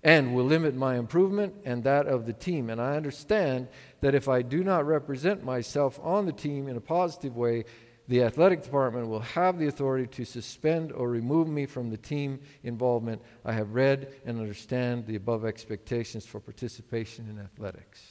and 0.03 0.35
will 0.35 0.45
limit 0.45 0.75
my 0.75 0.97
improvement 0.97 1.55
and 1.65 1.85
that 1.85 2.07
of 2.07 2.27
the 2.27 2.33
team. 2.33 2.71
And 2.71 2.81
I 2.81 2.97
understand 2.97 3.69
that 4.01 4.15
if 4.15 4.29
I 4.29 4.43
do 4.43 4.63
not 4.63 4.87
represent 4.87 5.45
myself 5.45 5.99
on 6.03 6.27
the 6.27 6.33
team 6.33 6.69
in 6.69 6.77
a 6.77 6.81
positive 6.81 7.37
way, 7.37 7.65
the 8.09 8.23
athletic 8.23 8.63
department 8.63 9.09
will 9.09 9.21
have 9.21 9.59
the 9.59 9.67
authority 9.67 10.07
to 10.07 10.25
suspend 10.25 10.93
or 10.93 11.09
remove 11.09 11.49
me 11.49 11.67
from 11.67 11.91
the 11.91 11.97
team 11.97 12.41
involvement. 12.63 13.23
I 13.45 13.53
have 13.53 13.75
read 13.75 14.15
and 14.25 14.41
understand 14.41 15.07
the 15.07 15.17
above 15.17 15.45
expectations 15.45 16.25
for 16.27 16.41
participation 16.41 17.29
in 17.29 17.39
athletics. 17.39 18.03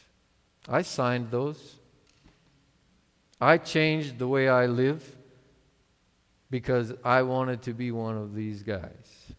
I 0.68 0.84
signed 0.84 1.32
those. 1.32 1.78
I 3.40 3.58
changed 3.58 4.18
the 4.18 4.28
way 4.28 4.50
I 4.50 4.66
live 4.66 5.16
because 6.50 6.94
I 7.04 7.22
wanted 7.24 7.62
to 7.64 7.74
be 7.74 7.92
one 7.92 8.18
of 8.18 8.34
these 8.34 8.64
guys. 8.64 9.34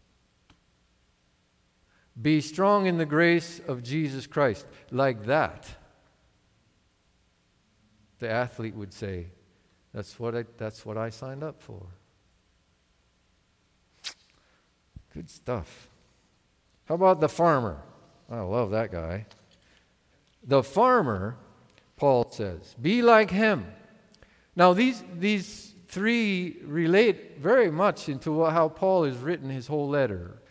Be 2.20 2.40
strong 2.40 2.86
in 2.86 2.98
the 2.98 3.06
grace 3.06 3.60
of 3.66 3.82
Jesus 3.82 4.26
Christ. 4.26 4.66
Like 4.90 5.26
that, 5.26 5.68
the 8.18 8.28
athlete 8.28 8.74
would 8.74 8.92
say, 8.92 9.26
That's 9.94 10.18
what 10.18 10.34
I, 10.34 10.44
that's 10.56 10.84
what 10.84 10.96
I 10.96 11.10
signed 11.10 11.44
up 11.44 11.62
for. 11.62 11.86
Good 15.14 15.30
stuff. 15.30 15.88
How 16.86 16.94
about 16.94 17.20
the 17.20 17.28
farmer? 17.28 17.82
I 18.30 18.40
love 18.40 18.70
that 18.70 18.92
guy. 18.92 19.26
The 20.42 20.62
farmer, 20.62 21.36
Paul 21.96 22.30
says, 22.30 22.74
be 22.80 23.02
like 23.02 23.30
him. 23.30 23.66
Now, 24.58 24.74
these, 24.74 25.02
these 25.16 25.72
three 25.86 26.58
relate 26.64 27.38
very 27.38 27.70
much 27.70 28.10
into 28.10 28.44
how 28.44 28.68
Paul 28.68 29.04
has 29.04 29.16
written 29.16 29.48
his 29.48 29.68
whole 29.68 29.88
letter 29.88 30.42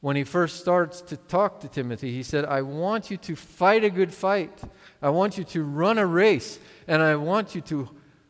when 0.00 0.14
he 0.14 0.24
first 0.24 0.60
starts 0.60 1.00
to 1.00 1.16
talk 1.16 1.58
to 1.60 1.68
Timothy, 1.68 2.12
he 2.12 2.22
said, 2.22 2.44
I 2.44 2.62
want 2.62 3.10
you 3.10 3.16
to 3.16 3.34
fight 3.34 3.82
a 3.82 3.90
good 3.90 4.14
fight. 4.14 4.60
I 5.02 5.10
want 5.10 5.36
you 5.36 5.44
to 5.44 5.64
run 5.64 5.98
a 5.98 6.06
race, 6.06 6.60
and 6.86 7.02
I 7.02 7.16
want 7.16 7.54
you 7.54 7.60
to 7.62 7.88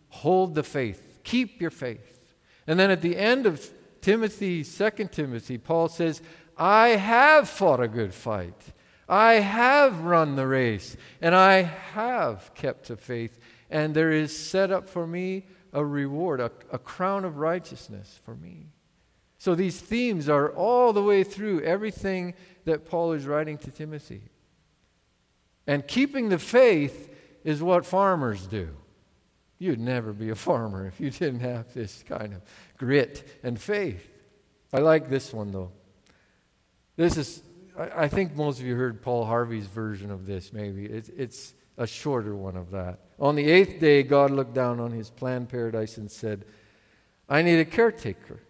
hold 0.08 0.54
the 0.54 0.62
faith. 0.62 1.18
Keep 1.24 1.60
your 1.60 1.70
faith. 1.70 2.34
And 2.66 2.78
then 2.80 2.90
at 2.90 3.02
the 3.02 3.16
end 3.16 3.44
of 3.46 3.68
Timothy, 4.00 4.64
2 4.64 4.90
Timothy, 5.12 5.58
Paul 5.58 5.88
says, 5.88 6.22
I 6.56 6.88
have 6.88 7.48
fought 7.48 7.80
a 7.80 7.88
good 7.88 8.14
fight. 8.14 8.72
I 9.08 9.34
have 9.34 10.00
run 10.00 10.36
the 10.36 10.46
race, 10.46 10.96
and 11.20 11.34
I 11.34 11.62
have 11.62 12.52
kept 12.54 12.88
the 12.88 12.96
faith. 12.96 13.38
And 13.70 13.94
there 13.94 14.12
is 14.12 14.36
set 14.36 14.70
up 14.70 14.88
for 14.88 15.06
me 15.06 15.46
a 15.72 15.84
reward, 15.84 16.40
a, 16.40 16.50
a 16.72 16.78
crown 16.78 17.24
of 17.24 17.38
righteousness 17.38 18.20
for 18.24 18.34
me. 18.34 18.68
So 19.38 19.54
these 19.54 19.80
themes 19.80 20.28
are 20.28 20.50
all 20.50 20.92
the 20.92 21.02
way 21.02 21.22
through 21.22 21.62
everything 21.62 22.34
that 22.64 22.84
Paul 22.84 23.12
is 23.12 23.26
writing 23.26 23.58
to 23.58 23.70
Timothy. 23.70 24.22
And 25.66 25.86
keeping 25.86 26.28
the 26.28 26.38
faith 26.38 27.12
is 27.44 27.62
what 27.62 27.84
farmers 27.84 28.46
do. 28.46 28.70
You'd 29.58 29.80
never 29.80 30.12
be 30.12 30.30
a 30.30 30.34
farmer 30.34 30.86
if 30.86 31.00
you 31.00 31.10
didn't 31.10 31.40
have 31.40 31.72
this 31.72 32.04
kind 32.06 32.34
of 32.34 32.42
grit 32.76 33.40
and 33.42 33.58
faith. 33.58 34.08
I 34.72 34.78
like 34.78 35.08
this 35.08 35.32
one, 35.32 35.50
though. 35.50 35.72
This 36.96 37.16
is, 37.16 37.42
I, 37.78 38.08
think 38.08 38.34
most 38.34 38.60
of 38.60 38.66
you 38.66 38.74
heard 38.74 39.02
Paul 39.02 39.24
Harvey's 39.24 39.66
version 39.66 40.10
of 40.10 40.26
this, 40.26 40.52
maybe. 40.52 40.86
It's, 40.86 41.08
it's 41.10 41.54
a 41.78 41.86
shorter 41.86 42.34
one 42.34 42.56
of 42.56 42.70
that. 42.70 43.00
On 43.18 43.34
the 43.34 43.50
eighth 43.50 43.80
day, 43.80 44.02
God 44.02 44.30
looked 44.30 44.54
down 44.54 44.80
on 44.80 44.92
his 44.92 45.10
planned 45.10 45.48
paradise 45.48 45.96
and 45.96 46.10
said, 46.10 46.44
I 47.28 47.42
need 47.42 47.58
a 47.58 47.64
caretaker 47.64 48.40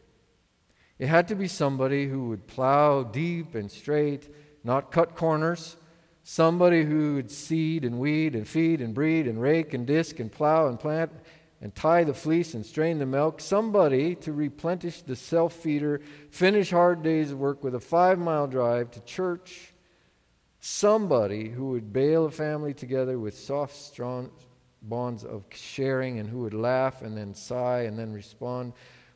it 0.99 1.09
had 1.09 1.29
to 1.29 1.35
be 1.35 1.49
somebody 1.49 2.09
who 2.09 2.29
would 2.29 2.47
plow 2.47 3.03
deep 3.03 3.55
and 3.55 3.71
straight, 3.71 4.33
not 4.65 4.91
cut 4.91 5.15
corners. 5.15 5.77
Somebody 6.23 6.85
who 6.85 7.15
would 7.17 7.31
seed 7.31 7.85
and 7.85 7.99
weed 8.01 8.35
and 8.35 8.49
feed 8.49 8.81
and 8.81 8.95
breed 8.95 9.29
and 9.29 9.41
rake 9.41 9.75
and 9.75 9.87
disc 9.87 10.19
and 10.19 10.33
plow 10.33 10.67
and 10.67 10.81
plant 10.81 11.13
and 11.61 11.75
tie 11.75 12.03
the 12.03 12.15
fleece 12.15 12.55
and 12.55 12.67
strain 12.67 12.99
the 12.99 13.07
milk. 13.07 13.41
Somebody 13.41 14.15
to 14.17 14.33
replenish 14.33 15.03
the 15.03 15.15
self 15.15 15.53
feeder, 15.53 16.01
finish 16.31 16.71
hard 16.71 17.03
days 17.03 17.31
of 17.31 17.39
work 17.39 17.63
with 17.63 17.75
a 17.75 17.81
five 17.81 18.19
mile 18.19 18.47
drive 18.47 18.91
to 18.93 19.01
church. 19.03 19.73
Somebody 20.69 21.49
who 21.49 21.69
would 21.71 21.93
bale 21.93 22.27
a 22.27 22.31
family 22.33 22.75
together 22.75 23.21
with 23.21 23.39
soft, 23.39 23.77
strong 23.77 24.33
bonds 24.83 25.25
of 25.25 25.45
sharing 25.55 26.19
and 26.19 26.29
who 26.29 26.41
would 26.41 26.55
laugh 26.55 27.03
and 27.03 27.17
then 27.17 27.35
sigh 27.35 27.83
and 27.83 27.97
then 27.97 28.13
respond 28.13 28.73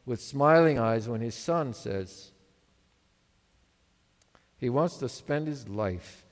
with 0.06 0.20
smiling 0.20 0.78
eyes 0.78 1.08
when 1.08 1.20
his 1.20 1.34
son 1.34 1.74
says 1.74 2.30
he 4.58 4.70
wants 4.70 4.98
to 4.98 5.08
spend 5.08 5.48
his 5.48 5.68
life 5.68 6.24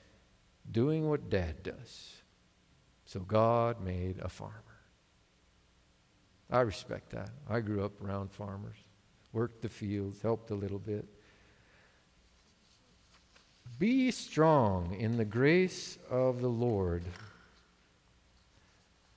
doing 0.71 1.09
what 1.09 1.29
dad 1.29 1.63
does. 1.63 2.13
So 3.03 3.19
God 3.19 3.81
made 3.81 4.19
a 4.21 4.29
farmer. 4.29 4.63
I 6.49 6.61
respect 6.61 7.09
that. 7.09 7.31
I 7.49 7.59
grew 7.59 7.83
up 7.83 8.01
around 8.01 8.31
farmers, 8.31 8.77
worked 9.33 9.63
the 9.63 9.69
fields, 9.69 10.21
helped 10.21 10.49
a 10.49 10.55
little 10.55 10.79
bit. 10.79 11.05
Be 13.77 14.11
strong 14.11 14.95
in 14.95 15.17
the 15.17 15.25
grace 15.25 15.97
of 16.09 16.41
the 16.41 16.49
Lord, 16.49 17.03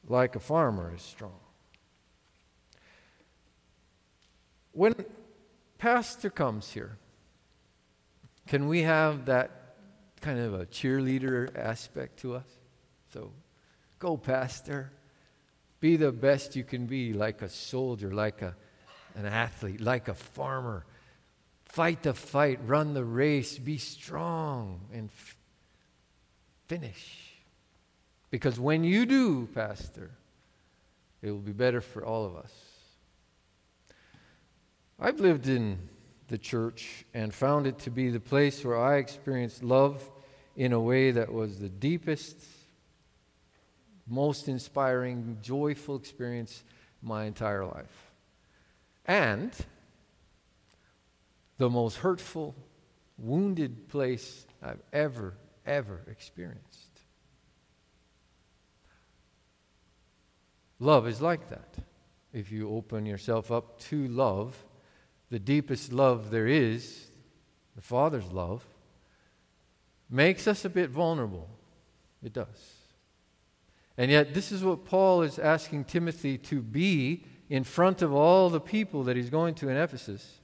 like 0.07 0.37
a 0.37 0.41
farmer 0.41 0.93
is 0.95 1.03
strong. 1.03 1.39
When 4.73 4.95
pastor 5.79 6.31
comes 6.31 6.71
here, 6.71 6.97
can 8.47 8.69
we 8.69 8.83
have 8.83 9.27
that 9.27 9.77
kind 10.21 10.39
of 10.39 10.55
a 10.55 10.67
cheerleader 10.67 11.57
aspect 11.57 12.21
to 12.21 12.35
us? 12.37 12.47
So, 13.13 13.33
go, 13.99 14.17
pastor. 14.17 14.93
Be 15.81 15.97
the 15.97 16.13
best 16.13 16.55
you 16.55 16.65
can 16.65 16.87
be, 16.87 17.13
like 17.13 17.43
a 17.43 17.49
soldier, 17.49 18.13
like 18.13 18.41
a, 18.41 18.55
an 19.17 19.27
athlete, 19.27 19.81
like 19.81 20.09
a 20.09 20.15
farmer. 20.15 20.87
Fight 21.73 22.03
the 22.03 22.13
fight, 22.13 22.61
run 22.67 22.93
the 22.93 23.03
race, 23.03 23.57
be 23.57 23.79
strong, 23.79 24.83
and 24.93 25.09
f- 25.09 25.39
finish. 26.69 27.33
Because 28.31 28.61
when 28.61 28.85
you 28.85 29.07
do, 29.07 29.49
Pastor, 29.55 30.11
it 31.23 31.31
will 31.31 31.39
be 31.39 31.53
better 31.53 31.81
for 31.81 32.05
all 32.05 32.27
of 32.27 32.37
us. 32.37 32.53
I've 35.01 35.19
lived 35.19 35.49
in 35.49 35.89
the 36.29 36.37
church 36.37 37.07
and 37.15 37.33
found 37.33 37.67
it 37.67 37.79
to 37.79 37.91
be 37.91 38.11
the 38.11 38.21
place 38.21 38.63
where 38.63 38.79
I 38.79 38.97
experienced 38.97 39.63
love 39.63 40.11
in 40.55 40.75
a 40.75 40.81
way 40.81 41.11
that 41.11 41.33
was 41.33 41.59
the 41.59 41.71
deepest, 41.71 42.37
most 44.07 44.47
inspiring, 44.47 45.39
joyful 45.41 45.97
experience 45.97 46.65
my 47.01 47.25
entire 47.25 47.65
life. 47.65 48.13
And 49.07 49.55
the 51.63 51.71
most 51.71 51.99
hurtful, 51.99 52.57
wounded 53.17 53.87
place 53.89 54.47
I've 54.61 54.83
ever, 54.93 55.35
ever 55.65 56.01
experienced. 56.11 56.99
Love 60.81 61.07
is 61.07 61.23
like 61.23 61.51
that. 61.51 61.77
If 62.33 62.51
you 62.51 62.69
open 62.69 63.07
yourself 63.07 63.53
up 63.53 63.79
to 63.83 64.09
love, 64.09 64.57
the 65.31 65.39
deepest 65.39 65.93
love 65.93 66.33
there 66.33 66.49
is, 66.49 67.13
the 67.77 67.81
Father's 67.81 68.33
love, 68.33 68.67
makes 70.11 70.49
us 70.49 70.65
a 70.65 70.69
bit 70.69 70.91
vulnerable. 70.91 71.49
It 72.25 72.33
does. 72.33 72.75
And 73.97 74.11
yet, 74.11 74.35
this 74.35 74.51
is 74.51 74.65
what 74.65 74.85
Paul 74.85 75.23
is 75.23 75.39
asking 75.39 75.85
Timothy 75.85 76.39
to 76.39 76.61
be 76.61 77.25
in 77.49 77.63
front 77.63 78.03
of 78.03 78.13
all 78.13 78.51
the 78.51 78.61
people 78.61 79.05
that 79.05 79.15
he's 79.15 79.31
going 79.31 79.55
to 79.55 79.69
in 79.69 79.77
Ephesus. 79.77 80.41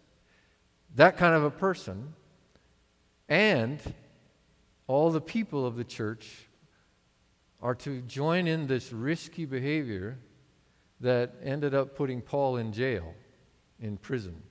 That 0.94 1.16
kind 1.16 1.34
of 1.34 1.44
a 1.44 1.50
person. 1.50 2.14
And 3.28 3.80
all 4.86 5.10
the 5.10 5.20
people 5.20 5.66
of 5.66 5.76
the 5.76 5.84
church 5.84 6.48
are 7.60 7.74
to 7.74 8.00
join 8.02 8.46
in 8.46 8.66
this 8.66 8.92
risky 8.92 9.44
behavior 9.44 10.18
that 11.00 11.34
ended 11.42 11.74
up 11.74 11.96
putting 11.96 12.20
Paul 12.20 12.56
in 12.56 12.72
jail, 12.72 13.14
in 13.80 13.96
prison 13.96 14.42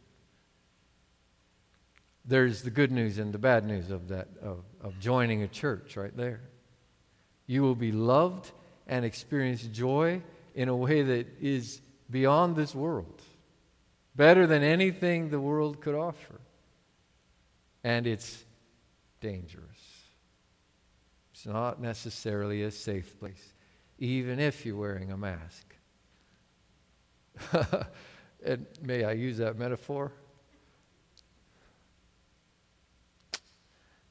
there's 2.28 2.62
the 2.62 2.70
good 2.70 2.92
news 2.92 3.18
and 3.18 3.34
the 3.34 3.40
bad 3.40 3.66
news 3.66 3.90
of 3.90 4.10
that 4.10 4.28
of, 4.42 4.64
of 4.82 5.00
joining 5.00 5.44
a 5.44 5.48
church 5.48 5.96
right 5.96 6.16
there 6.16 6.42
you 7.48 7.62
will 7.62 7.76
be 7.76 7.92
loved 7.92 8.52
and 8.86 9.06
experience 9.06 9.64
joy 9.64 10.22
in 10.54 10.68
a 10.68 10.76
way 10.76 11.02
that 11.02 11.26
is 11.42 11.82
beyond 12.12 12.56
this 12.56 12.76
world 12.76 13.22
better 14.18 14.46
than 14.46 14.64
anything 14.64 15.30
the 15.30 15.40
world 15.40 15.80
could 15.80 15.96
offer 15.96 16.42
and 17.88 18.06
it's 18.06 18.44
dangerous. 19.22 19.64
It's 21.32 21.46
not 21.46 21.80
necessarily 21.82 22.64
a 22.64 22.72
safe 22.72 23.18
place, 23.18 23.54
even 23.98 24.42
if 24.42 24.66
you're 24.66 24.76
wearing 24.76 25.12
a 25.12 25.18
mask. 25.18 25.74
and 28.46 28.66
may 28.82 29.06
I 29.06 29.14
use 29.14 29.38
that 29.38 29.58
metaphor? 29.58 30.12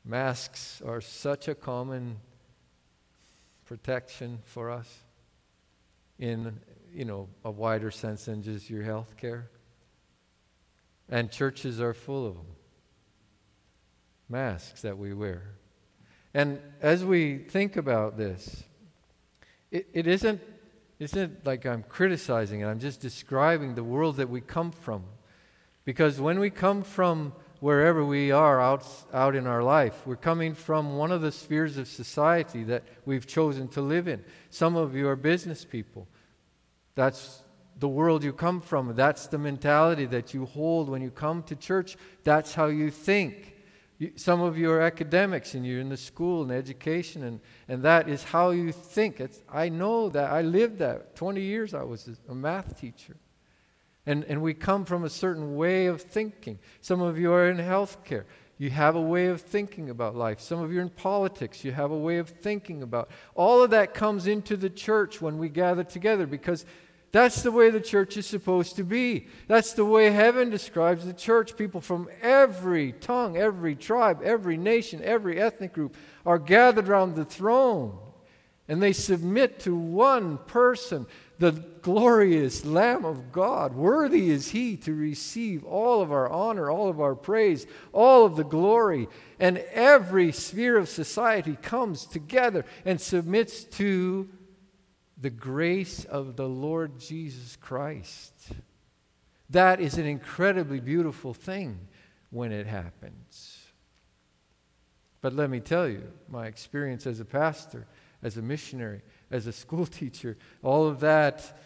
Masks 0.04 0.80
are 0.86 1.02
such 1.02 1.48
a 1.48 1.54
common 1.54 2.16
protection 3.66 4.38
for 4.44 4.70
us 4.70 5.04
in 6.18 6.60
you 6.94 7.04
know 7.04 7.28
a 7.44 7.50
wider 7.50 7.90
sense 7.90 8.24
than 8.24 8.42
just 8.42 8.70
your 8.70 8.84
health 8.84 9.16
care. 9.16 9.50
And 11.08 11.30
churches 11.30 11.80
are 11.80 11.94
full 11.94 12.26
of 12.26 12.34
them. 12.34 12.46
Masks 14.28 14.82
that 14.82 14.98
we 14.98 15.14
wear. 15.14 15.52
And 16.34 16.60
as 16.82 17.04
we 17.04 17.38
think 17.38 17.76
about 17.76 18.16
this, 18.18 18.64
it, 19.70 19.86
it 19.92 20.06
isn't, 20.06 20.40
isn't 20.98 21.46
like 21.46 21.64
I'm 21.64 21.84
criticizing 21.84 22.60
it, 22.60 22.66
I'm 22.66 22.80
just 22.80 23.00
describing 23.00 23.74
the 23.74 23.84
world 23.84 24.16
that 24.16 24.28
we 24.28 24.40
come 24.40 24.72
from. 24.72 25.04
Because 25.84 26.20
when 26.20 26.40
we 26.40 26.50
come 26.50 26.82
from 26.82 27.32
wherever 27.60 28.04
we 28.04 28.30
are 28.30 28.60
out, 28.60 28.86
out 29.12 29.34
in 29.34 29.46
our 29.46 29.62
life. 29.62 30.06
We're 30.06 30.16
coming 30.16 30.54
from 30.54 30.96
one 30.96 31.10
of 31.10 31.22
the 31.22 31.32
spheres 31.32 31.78
of 31.78 31.88
society 31.88 32.64
that 32.64 32.82
we've 33.04 33.26
chosen 33.26 33.68
to 33.68 33.80
live 33.80 34.08
in. 34.08 34.22
Some 34.50 34.76
of 34.76 34.94
you 34.94 35.08
are 35.08 35.16
business 35.16 35.64
people. 35.64 36.06
That's 36.94 37.42
the 37.78 37.88
world 37.88 38.24
you 38.24 38.32
come 38.32 38.60
from. 38.60 38.94
That's 38.94 39.26
the 39.26 39.38
mentality 39.38 40.06
that 40.06 40.32
you 40.32 40.46
hold 40.46 40.88
when 40.88 41.02
you 41.02 41.10
come 41.10 41.42
to 41.44 41.56
church. 41.56 41.96
That's 42.24 42.54
how 42.54 42.66
you 42.66 42.90
think. 42.90 43.54
You, 43.98 44.12
some 44.16 44.42
of 44.42 44.58
you 44.58 44.70
are 44.70 44.80
academics 44.80 45.54
and 45.54 45.66
you're 45.66 45.80
in 45.80 45.88
the 45.88 45.96
school 45.96 46.42
and 46.42 46.52
education, 46.52 47.22
and, 47.24 47.40
and 47.68 47.82
that 47.82 48.08
is 48.08 48.22
how 48.22 48.50
you 48.50 48.72
think. 48.72 49.20
It's, 49.20 49.42
I 49.50 49.68
know 49.68 50.08
that. 50.10 50.30
I 50.30 50.42
lived 50.42 50.78
that. 50.78 51.16
20 51.16 51.40
years 51.40 51.74
I 51.74 51.82
was 51.82 52.08
a 52.28 52.34
math 52.34 52.78
teacher. 52.80 53.16
And, 54.04 54.24
and 54.24 54.40
we 54.40 54.54
come 54.54 54.84
from 54.84 55.04
a 55.04 55.10
certain 55.10 55.56
way 55.56 55.86
of 55.86 56.00
thinking. 56.00 56.58
Some 56.80 57.00
of 57.00 57.18
you 57.18 57.32
are 57.32 57.50
in 57.50 57.56
healthcare. 57.56 58.24
You 58.58 58.70
have 58.70 58.96
a 58.96 59.00
way 59.00 59.26
of 59.26 59.42
thinking 59.42 59.90
about 59.90 60.16
life. 60.16 60.40
Some 60.40 60.60
of 60.60 60.72
you 60.72 60.78
are 60.78 60.82
in 60.82 60.88
politics. 60.88 61.62
You 61.64 61.72
have 61.72 61.90
a 61.90 61.98
way 61.98 62.18
of 62.18 62.28
thinking 62.28 62.82
about. 62.82 63.10
All 63.34 63.62
of 63.62 63.70
that 63.70 63.92
comes 63.92 64.26
into 64.26 64.56
the 64.56 64.70
church 64.70 65.20
when 65.20 65.36
we 65.38 65.48
gather 65.48 65.84
together 65.84 66.26
because 66.26 66.64
that's 67.16 67.42
the 67.42 67.52
way 67.52 67.70
the 67.70 67.80
church 67.80 68.16
is 68.16 68.26
supposed 68.26 68.76
to 68.76 68.84
be. 68.84 69.28
That's 69.48 69.72
the 69.72 69.84
way 69.84 70.10
heaven 70.10 70.50
describes 70.50 71.04
the 71.06 71.12
church. 71.12 71.56
People 71.56 71.80
from 71.80 72.08
every 72.20 72.92
tongue, 72.92 73.36
every 73.36 73.74
tribe, 73.74 74.20
every 74.22 74.56
nation, 74.56 75.00
every 75.02 75.40
ethnic 75.40 75.72
group 75.72 75.96
are 76.24 76.38
gathered 76.38 76.88
around 76.88 77.14
the 77.14 77.24
throne 77.24 77.98
and 78.68 78.82
they 78.82 78.92
submit 78.92 79.60
to 79.60 79.76
one 79.76 80.38
person 80.38 81.06
the 81.38 81.52
glorious 81.52 82.64
Lamb 82.64 83.04
of 83.04 83.30
God. 83.30 83.74
Worthy 83.74 84.30
is 84.30 84.50
he 84.50 84.76
to 84.78 84.94
receive 84.94 85.64
all 85.64 86.00
of 86.00 86.10
our 86.10 86.28
honor, 86.28 86.70
all 86.70 86.88
of 86.88 87.00
our 87.00 87.14
praise, 87.14 87.66
all 87.92 88.24
of 88.24 88.36
the 88.36 88.44
glory. 88.44 89.08
And 89.38 89.58
every 89.72 90.32
sphere 90.32 90.78
of 90.78 90.88
society 90.88 91.56
comes 91.60 92.06
together 92.06 92.64
and 92.84 93.00
submits 93.00 93.64
to 93.64 94.28
the 95.16 95.30
grace 95.30 96.04
of 96.04 96.36
the 96.36 96.48
Lord 96.48 96.98
Jesus 96.98 97.56
Christ. 97.56 98.34
That 99.50 99.80
is 99.80 99.96
an 99.98 100.06
incredibly 100.06 100.80
beautiful 100.80 101.32
thing 101.32 101.78
when 102.30 102.52
it 102.52 102.66
happens. 102.66 103.66
But 105.20 105.32
let 105.32 105.50
me 105.50 105.60
tell 105.60 105.88
you, 105.88 106.02
my 106.28 106.46
experience 106.46 107.06
as 107.06 107.20
a 107.20 107.24
pastor, 107.24 107.86
as 108.22 108.36
a 108.36 108.42
missionary, 108.42 109.02
as 109.30 109.46
a 109.46 109.52
school 109.52 109.86
teacher, 109.86 110.36
all 110.62 110.86
of 110.86 111.00
that 111.00 111.58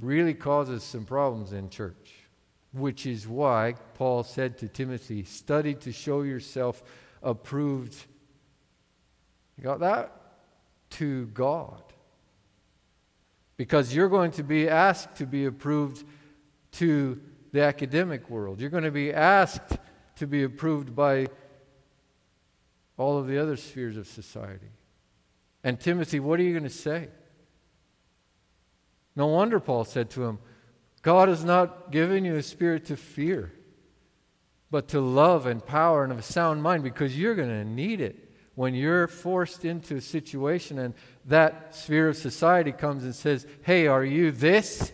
really 0.00 0.34
causes 0.34 0.82
some 0.82 1.04
problems 1.04 1.52
in 1.52 1.70
church, 1.70 2.14
which 2.72 3.06
is 3.06 3.26
why 3.26 3.74
Paul 3.94 4.22
said 4.22 4.58
to 4.58 4.68
Timothy, 4.68 5.24
Study 5.24 5.74
to 5.74 5.92
show 5.92 6.22
yourself 6.22 6.82
approved. 7.22 8.06
You 9.58 9.64
got 9.64 9.80
that? 9.80 10.12
To 10.90 11.26
God. 11.26 11.82
Because 13.56 13.94
you're 13.94 14.08
going 14.08 14.30
to 14.32 14.44
be 14.44 14.68
asked 14.68 15.16
to 15.16 15.26
be 15.26 15.46
approved 15.46 16.04
to 16.72 17.20
the 17.52 17.62
academic 17.62 18.30
world. 18.30 18.60
You're 18.60 18.70
going 18.70 18.84
to 18.84 18.92
be 18.92 19.12
asked 19.12 19.76
to 20.16 20.26
be 20.26 20.44
approved 20.44 20.94
by 20.94 21.26
all 22.96 23.18
of 23.18 23.26
the 23.26 23.38
other 23.38 23.56
spheres 23.56 23.96
of 23.96 24.06
society. 24.06 24.68
And 25.64 25.80
Timothy, 25.80 26.20
what 26.20 26.38
are 26.38 26.44
you 26.44 26.52
going 26.52 26.62
to 26.62 26.70
say? 26.70 27.08
No 29.16 29.26
wonder 29.26 29.58
Paul 29.58 29.84
said 29.84 30.10
to 30.10 30.24
him, 30.24 30.38
God 31.02 31.28
has 31.28 31.44
not 31.44 31.90
given 31.90 32.24
you 32.24 32.36
a 32.36 32.42
spirit 32.42 32.86
to 32.86 32.96
fear, 32.96 33.52
but 34.70 34.88
to 34.88 35.00
love 35.00 35.46
and 35.46 35.64
power 35.64 36.04
and 36.04 36.12
of 36.12 36.18
a 36.18 36.22
sound 36.22 36.62
mind 36.62 36.84
because 36.84 37.18
you're 37.18 37.34
going 37.34 37.48
to 37.48 37.64
need 37.64 38.00
it 38.00 38.27
when 38.58 38.74
you're 38.74 39.06
forced 39.06 39.64
into 39.64 39.94
a 39.94 40.00
situation 40.00 40.80
and 40.80 40.92
that 41.24 41.72
sphere 41.76 42.08
of 42.08 42.16
society 42.16 42.72
comes 42.72 43.04
and 43.04 43.14
says, 43.14 43.46
Hey, 43.62 43.86
are 43.86 44.04
you 44.04 44.32
this? 44.32 44.90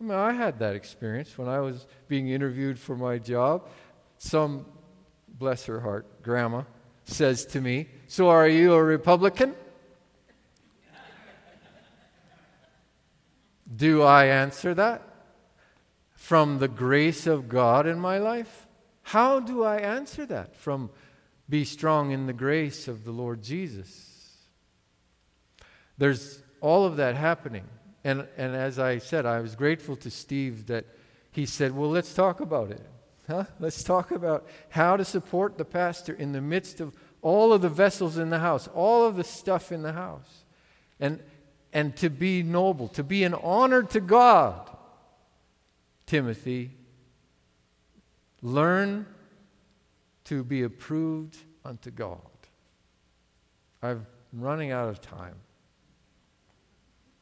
I 0.00 0.04
mean, 0.04 0.12
I 0.12 0.30
had 0.30 0.60
that 0.60 0.76
experience 0.76 1.36
when 1.36 1.48
I 1.48 1.58
was 1.58 1.88
being 2.06 2.28
interviewed 2.28 2.78
for 2.78 2.94
my 2.94 3.18
job. 3.18 3.68
Some 4.18 4.64
bless 5.28 5.66
her 5.66 5.80
heart, 5.80 6.22
grandma, 6.22 6.62
says 7.02 7.46
to 7.46 7.60
me, 7.60 7.88
So 8.06 8.28
are 8.28 8.46
you 8.46 8.74
a 8.74 8.84
Republican? 8.84 9.56
Do 13.74 14.02
I 14.02 14.26
answer 14.26 14.72
that 14.72 15.02
from 16.12 16.60
the 16.60 16.68
grace 16.68 17.26
of 17.26 17.48
God 17.48 17.88
in 17.88 17.98
my 17.98 18.18
life? 18.18 18.68
How 19.02 19.40
do 19.40 19.64
I 19.64 19.78
answer 19.78 20.24
that 20.26 20.54
from 20.54 20.90
be 21.48 21.64
strong 21.64 22.10
in 22.10 22.26
the 22.26 22.32
grace 22.32 22.88
of 22.88 23.04
the 23.04 23.10
Lord 23.10 23.42
Jesus? 23.42 24.10
There's 25.98 26.42
all 26.60 26.84
of 26.84 26.96
that 26.96 27.14
happening. 27.14 27.64
And, 28.02 28.26
and 28.36 28.54
as 28.54 28.78
I 28.78 28.98
said, 28.98 29.26
I 29.26 29.40
was 29.40 29.54
grateful 29.54 29.96
to 29.96 30.10
Steve 30.10 30.66
that 30.66 30.86
he 31.30 31.46
said, 31.46 31.74
Well, 31.74 31.90
let's 31.90 32.14
talk 32.14 32.40
about 32.40 32.70
it. 32.70 32.86
Huh? 33.26 33.44
Let's 33.58 33.82
talk 33.82 34.10
about 34.10 34.46
how 34.68 34.96
to 34.96 35.04
support 35.04 35.56
the 35.56 35.64
pastor 35.64 36.12
in 36.12 36.32
the 36.32 36.42
midst 36.42 36.80
of 36.80 36.94
all 37.22 37.54
of 37.54 37.62
the 37.62 37.70
vessels 37.70 38.18
in 38.18 38.28
the 38.28 38.38
house, 38.38 38.68
all 38.68 39.06
of 39.06 39.16
the 39.16 39.24
stuff 39.24 39.72
in 39.72 39.82
the 39.82 39.92
house. 39.92 40.44
And, 41.00 41.22
and 41.72 41.96
to 41.96 42.10
be 42.10 42.42
noble, 42.42 42.88
to 42.88 43.02
be 43.02 43.24
an 43.24 43.34
honor 43.34 43.82
to 43.82 44.00
God. 44.00 44.70
Timothy, 46.06 46.70
learn 48.42 49.06
to 50.24 50.42
be 50.42 50.62
approved 50.62 51.36
unto 51.64 51.90
God. 51.90 52.20
I'm 53.82 54.06
running 54.32 54.72
out 54.72 54.88
of 54.88 55.00
time. 55.00 55.34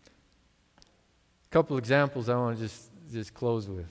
A 0.06 1.48
couple 1.50 1.76
examples 1.76 2.28
I 2.28 2.36
want 2.36 2.56
to 2.56 2.62
just, 2.62 2.90
just 3.12 3.34
close 3.34 3.68
with. 3.68 3.90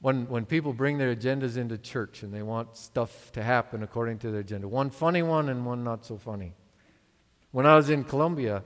When, 0.00 0.28
when 0.28 0.44
people 0.46 0.72
bring 0.72 0.98
their 0.98 1.14
agendas 1.14 1.56
into 1.56 1.78
church 1.78 2.22
and 2.22 2.34
they 2.34 2.42
want 2.42 2.76
stuff 2.76 3.30
to 3.32 3.42
happen 3.42 3.82
according 3.82 4.18
to 4.18 4.30
their 4.30 4.40
agenda, 4.40 4.68
one 4.68 4.90
funny 4.90 5.22
one 5.22 5.48
and 5.48 5.64
one 5.64 5.84
not 5.84 6.04
so 6.04 6.16
funny. 6.16 6.54
When 7.52 7.66
I 7.66 7.76
was 7.76 7.88
in 7.88 8.02
Colombia, 8.04 8.62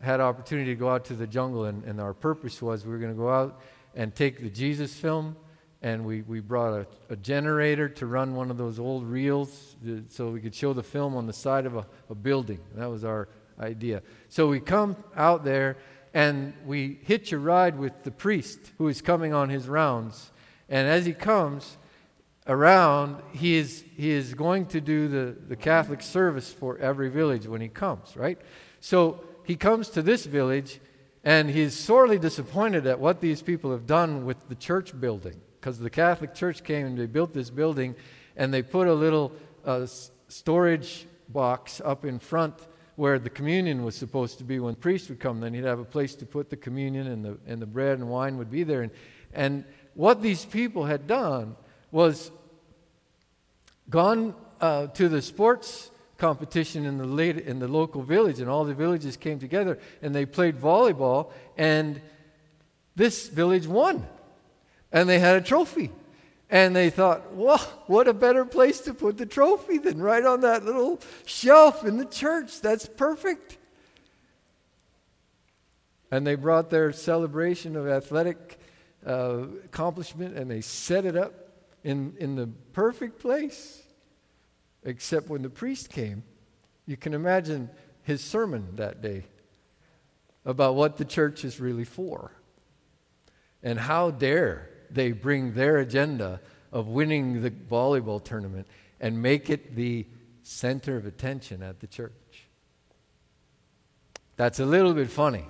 I 0.00 0.06
had 0.06 0.20
opportunity 0.20 0.70
to 0.70 0.76
go 0.76 0.88
out 0.88 1.04
to 1.06 1.14
the 1.14 1.26
jungle, 1.26 1.64
and, 1.64 1.82
and 1.84 2.00
our 2.00 2.14
purpose 2.14 2.62
was 2.62 2.86
we 2.86 2.92
were 2.92 2.98
going 2.98 3.12
to 3.12 3.18
go 3.18 3.28
out 3.28 3.60
and 3.94 4.14
take 4.14 4.40
the 4.40 4.50
Jesus 4.50 4.94
film, 4.94 5.36
and 5.82 6.04
we, 6.04 6.22
we 6.22 6.40
brought 6.40 6.72
a, 6.74 6.86
a, 7.08 7.16
generator 7.16 7.88
to 7.88 8.06
run 8.06 8.34
one 8.34 8.50
of 8.50 8.56
those 8.56 8.80
old 8.80 9.06
reels 9.06 9.76
so 10.08 10.30
we 10.30 10.40
could 10.40 10.54
show 10.54 10.72
the 10.72 10.82
film 10.82 11.16
on 11.16 11.26
the 11.26 11.32
side 11.32 11.66
of 11.66 11.76
a, 11.76 11.86
a 12.10 12.14
building. 12.14 12.58
That 12.74 12.90
was 12.90 13.04
our 13.04 13.28
idea. 13.60 14.02
So 14.28 14.48
we 14.48 14.58
come 14.58 14.96
out 15.16 15.44
there, 15.44 15.76
and 16.12 16.52
we 16.66 16.98
hitch 17.04 17.32
a 17.32 17.38
ride 17.38 17.78
with 17.78 18.02
the 18.02 18.10
priest 18.10 18.58
who 18.78 18.88
is 18.88 19.00
coming 19.00 19.32
on 19.32 19.50
his 19.50 19.68
rounds 19.68 20.32
and 20.68 20.86
as 20.86 21.06
he 21.06 21.14
comes 21.14 21.76
around, 22.46 23.22
he 23.32 23.56
is, 23.56 23.84
he 23.96 24.10
is 24.10 24.34
going 24.34 24.66
to 24.66 24.80
do 24.80 25.08
the, 25.08 25.36
the 25.48 25.56
Catholic 25.56 26.02
service 26.02 26.52
for 26.52 26.78
every 26.78 27.08
village 27.08 27.46
when 27.46 27.60
he 27.60 27.68
comes, 27.68 28.16
right? 28.16 28.38
So 28.80 29.24
he 29.44 29.56
comes 29.56 29.88
to 29.90 30.02
this 30.02 30.26
village 30.26 30.80
and 31.24 31.50
he's 31.50 31.74
sorely 31.74 32.18
disappointed 32.18 32.86
at 32.86 33.00
what 33.00 33.20
these 33.20 33.42
people 33.42 33.72
have 33.72 33.86
done 33.86 34.24
with 34.24 34.48
the 34.48 34.54
church 34.54 34.98
building. 34.98 35.40
Because 35.60 35.78
the 35.78 35.90
Catholic 35.90 36.34
Church 36.34 36.62
came 36.62 36.86
and 36.86 36.98
they 36.98 37.06
built 37.06 37.32
this 37.32 37.50
building 37.50 37.94
and 38.36 38.54
they 38.54 38.62
put 38.62 38.86
a 38.86 38.94
little 38.94 39.32
uh, 39.64 39.86
storage 40.28 41.06
box 41.28 41.80
up 41.84 42.04
in 42.04 42.18
front 42.18 42.54
where 42.96 43.18
the 43.18 43.30
communion 43.30 43.84
was 43.84 43.94
supposed 43.94 44.38
to 44.38 44.44
be 44.44 44.58
when 44.58 44.74
the 44.74 44.80
priest 44.80 45.08
would 45.08 45.20
come. 45.20 45.40
Then 45.40 45.54
he'd 45.54 45.64
have 45.64 45.78
a 45.78 45.84
place 45.84 46.14
to 46.16 46.26
put 46.26 46.50
the 46.50 46.56
communion 46.56 47.06
and 47.06 47.24
the, 47.24 47.38
and 47.46 47.60
the 47.62 47.66
bread 47.66 47.98
and 47.98 48.08
wine 48.08 48.38
would 48.38 48.50
be 48.50 48.64
there. 48.64 48.82
And 48.82 48.92
And 49.32 49.64
what 49.94 50.22
these 50.22 50.44
people 50.44 50.84
had 50.84 51.06
done 51.06 51.56
was 51.90 52.30
gone 53.90 54.34
uh, 54.60 54.88
to 54.88 55.08
the 55.08 55.22
sports 55.22 55.90
competition 56.16 56.84
in 56.84 56.98
the, 56.98 57.06
late, 57.06 57.38
in 57.38 57.58
the 57.58 57.68
local 57.68 58.02
village, 58.02 58.40
and 58.40 58.50
all 58.50 58.64
the 58.64 58.74
villages 58.74 59.16
came 59.16 59.38
together 59.38 59.78
and 60.02 60.14
they 60.14 60.26
played 60.26 60.56
volleyball, 60.56 61.30
and 61.56 62.00
this 62.96 63.28
village 63.28 63.66
won. 63.66 64.06
And 64.92 65.08
they 65.08 65.18
had 65.18 65.36
a 65.36 65.40
trophy. 65.40 65.90
And 66.50 66.74
they 66.74 66.88
thought, 66.88 67.34
well, 67.34 67.58
what 67.86 68.08
a 68.08 68.14
better 68.14 68.44
place 68.44 68.80
to 68.82 68.94
put 68.94 69.18
the 69.18 69.26
trophy 69.26 69.78
than 69.78 70.00
right 70.00 70.24
on 70.24 70.40
that 70.40 70.64
little 70.64 71.00
shelf 71.26 71.84
in 71.84 71.98
the 71.98 72.06
church. 72.06 72.60
That's 72.60 72.86
perfect. 72.86 73.58
And 76.10 76.26
they 76.26 76.36
brought 76.36 76.70
their 76.70 76.90
celebration 76.92 77.76
of 77.76 77.86
athletic 77.86 78.58
uh, 79.06 79.44
accomplishment 79.64 80.36
and 80.36 80.50
they 80.50 80.62
set 80.62 81.04
it 81.04 81.16
up 81.16 81.34
in, 81.84 82.14
in 82.18 82.34
the 82.34 82.48
perfect 82.72 83.18
place. 83.18 83.82
Except 84.84 85.28
when 85.28 85.42
the 85.42 85.50
priest 85.50 85.90
came, 85.90 86.22
you 86.86 86.96
can 86.96 87.12
imagine 87.12 87.68
his 88.02 88.24
sermon 88.24 88.76
that 88.76 89.02
day 89.02 89.24
about 90.46 90.76
what 90.76 90.96
the 90.96 91.04
church 91.04 91.44
is 91.44 91.60
really 91.60 91.84
for. 91.84 92.32
And 93.62 93.78
how 93.78 94.10
dare 94.10 94.70
they 94.90 95.12
bring 95.12 95.54
their 95.54 95.78
agenda 95.78 96.40
of 96.72 96.88
winning 96.88 97.42
the 97.42 97.50
volleyball 97.50 98.22
tournament 98.22 98.66
and 99.00 99.22
make 99.22 99.50
it 99.50 99.74
the 99.74 100.06
center 100.42 100.96
of 100.96 101.06
attention 101.06 101.62
at 101.62 101.80
the 101.80 101.86
church. 101.86 102.12
That's 104.36 104.60
a 104.60 104.66
little 104.66 104.94
bit 104.94 105.10
funny. 105.10 105.44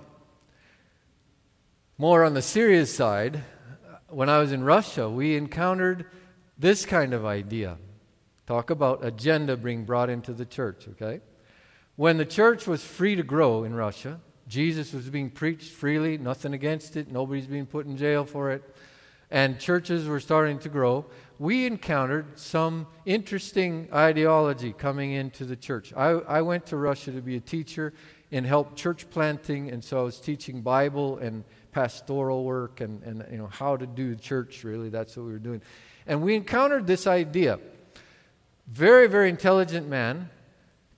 More 1.98 2.24
on 2.24 2.34
the 2.34 2.42
serious 2.42 2.94
side, 2.94 3.42
when 4.08 4.28
I 4.28 4.38
was 4.38 4.52
in 4.52 4.62
Russia, 4.62 5.08
we 5.08 5.36
encountered 5.36 6.06
this 6.56 6.86
kind 6.86 7.12
of 7.12 7.26
idea. 7.26 7.76
Talk 8.46 8.70
about 8.70 9.04
agenda 9.04 9.56
being 9.56 9.84
brought 9.84 10.08
into 10.08 10.32
the 10.32 10.46
church, 10.46 10.86
okay? 10.92 11.20
When 11.96 12.16
the 12.16 12.24
church 12.24 12.66
was 12.66 12.82
free 12.82 13.16
to 13.16 13.22
grow 13.22 13.64
in 13.64 13.74
Russia, 13.74 14.20
Jesus 14.46 14.92
was 14.92 15.10
being 15.10 15.28
preached 15.28 15.72
freely, 15.72 16.16
nothing 16.16 16.54
against 16.54 16.96
it, 16.96 17.10
nobody's 17.10 17.46
being 17.46 17.66
put 17.66 17.84
in 17.84 17.96
jail 17.96 18.24
for 18.24 18.52
it 18.52 18.62
and 19.30 19.58
churches 19.58 20.06
were 20.06 20.20
starting 20.20 20.58
to 20.60 20.68
grow, 20.68 21.04
we 21.38 21.66
encountered 21.66 22.38
some 22.38 22.86
interesting 23.04 23.88
ideology 23.92 24.72
coming 24.72 25.12
into 25.12 25.44
the 25.44 25.56
church. 25.56 25.92
I, 25.96 26.08
I 26.10 26.42
went 26.42 26.66
to 26.66 26.76
Russia 26.76 27.12
to 27.12 27.20
be 27.20 27.36
a 27.36 27.40
teacher 27.40 27.92
and 28.32 28.44
help 28.44 28.76
church 28.76 29.08
planting, 29.10 29.70
and 29.70 29.82
so 29.82 30.00
I 30.00 30.02
was 30.02 30.20
teaching 30.20 30.62
Bible 30.62 31.18
and 31.18 31.44
pastoral 31.72 32.44
work 32.44 32.80
and, 32.80 33.02
and 33.02 33.24
you 33.30 33.38
know 33.38 33.46
how 33.46 33.76
to 33.76 33.86
do 33.86 34.14
church 34.16 34.64
really 34.64 34.88
that's 34.88 35.16
what 35.16 35.26
we 35.26 35.32
were 35.32 35.38
doing 35.38 35.60
and 36.06 36.22
we 36.22 36.34
encountered 36.34 36.86
this 36.86 37.06
idea 37.06 37.58
very 38.66 39.06
very 39.06 39.28
intelligent 39.28 39.86
man 39.86 40.28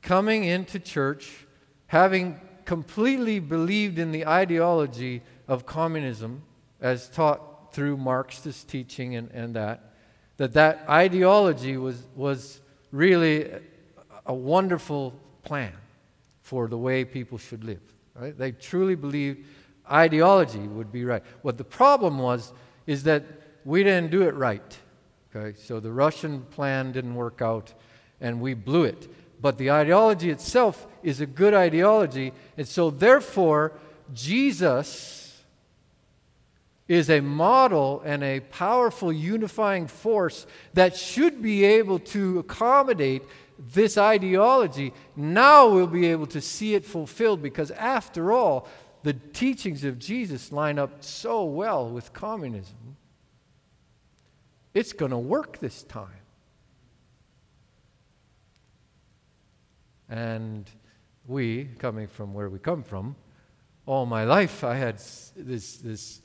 coming 0.00 0.44
into 0.44 0.78
church 0.78 1.46
having 1.86 2.40
completely 2.64 3.40
believed 3.40 3.98
in 3.98 4.12
the 4.12 4.26
ideology 4.26 5.22
of 5.48 5.66
communism 5.66 6.42
as 6.80 7.08
taught 7.08 7.42
through 7.72 7.96
Marxist 7.96 8.68
teaching 8.68 9.16
and, 9.16 9.30
and 9.32 9.54
that, 9.54 9.94
that 10.36 10.52
that 10.54 10.84
ideology 10.88 11.76
was, 11.76 12.02
was 12.14 12.60
really 12.92 13.50
a 14.26 14.34
wonderful 14.34 15.14
plan 15.42 15.72
for 16.42 16.68
the 16.68 16.78
way 16.78 17.04
people 17.04 17.38
should 17.38 17.64
live. 17.64 17.80
Right? 18.14 18.36
They 18.36 18.52
truly 18.52 18.94
believed 18.94 19.46
ideology 19.90 20.60
would 20.60 20.92
be 20.92 21.04
right. 21.04 21.22
What 21.42 21.58
the 21.58 21.64
problem 21.64 22.18
was 22.18 22.52
is 22.86 23.04
that 23.04 23.24
we 23.64 23.82
didn't 23.82 24.10
do 24.10 24.22
it 24.22 24.34
right. 24.34 24.78
Okay? 25.34 25.58
So 25.58 25.80
the 25.80 25.92
Russian 25.92 26.42
plan 26.42 26.92
didn't 26.92 27.14
work 27.14 27.40
out 27.42 27.72
and 28.20 28.40
we 28.40 28.54
blew 28.54 28.84
it. 28.84 29.08
But 29.40 29.58
the 29.58 29.70
ideology 29.70 30.30
itself 30.30 30.86
is 31.02 31.20
a 31.20 31.26
good 31.26 31.54
ideology. 31.54 32.32
And 32.56 32.68
so, 32.68 32.90
therefore, 32.90 33.72
Jesus 34.12 35.19
is 36.90 37.08
a 37.08 37.20
model 37.20 38.02
and 38.04 38.24
a 38.24 38.40
powerful 38.40 39.12
unifying 39.12 39.86
force 39.86 40.44
that 40.74 40.96
should 40.96 41.40
be 41.40 41.62
able 41.62 42.00
to 42.00 42.40
accommodate 42.40 43.22
this 43.72 43.96
ideology. 43.96 44.92
Now 45.14 45.68
we'll 45.68 45.86
be 45.86 46.08
able 46.08 46.26
to 46.26 46.40
see 46.40 46.74
it 46.74 46.84
fulfilled 46.84 47.42
because, 47.42 47.70
after 47.70 48.32
all, 48.32 48.66
the 49.04 49.12
teachings 49.12 49.84
of 49.84 50.00
Jesus 50.00 50.50
line 50.50 50.80
up 50.80 51.04
so 51.04 51.44
well 51.44 51.88
with 51.88 52.12
communism. 52.12 52.96
It's 54.74 54.92
going 54.92 55.12
to 55.12 55.18
work 55.18 55.60
this 55.60 55.84
time. 55.84 56.08
And 60.08 60.68
we, 61.28 61.66
coming 61.78 62.08
from 62.08 62.34
where 62.34 62.48
we 62.48 62.58
come 62.58 62.82
from, 62.82 63.14
all 63.86 64.06
my 64.06 64.24
life 64.24 64.64
I 64.64 64.74
had 64.74 64.96
this, 64.96 65.76
this 65.76 66.22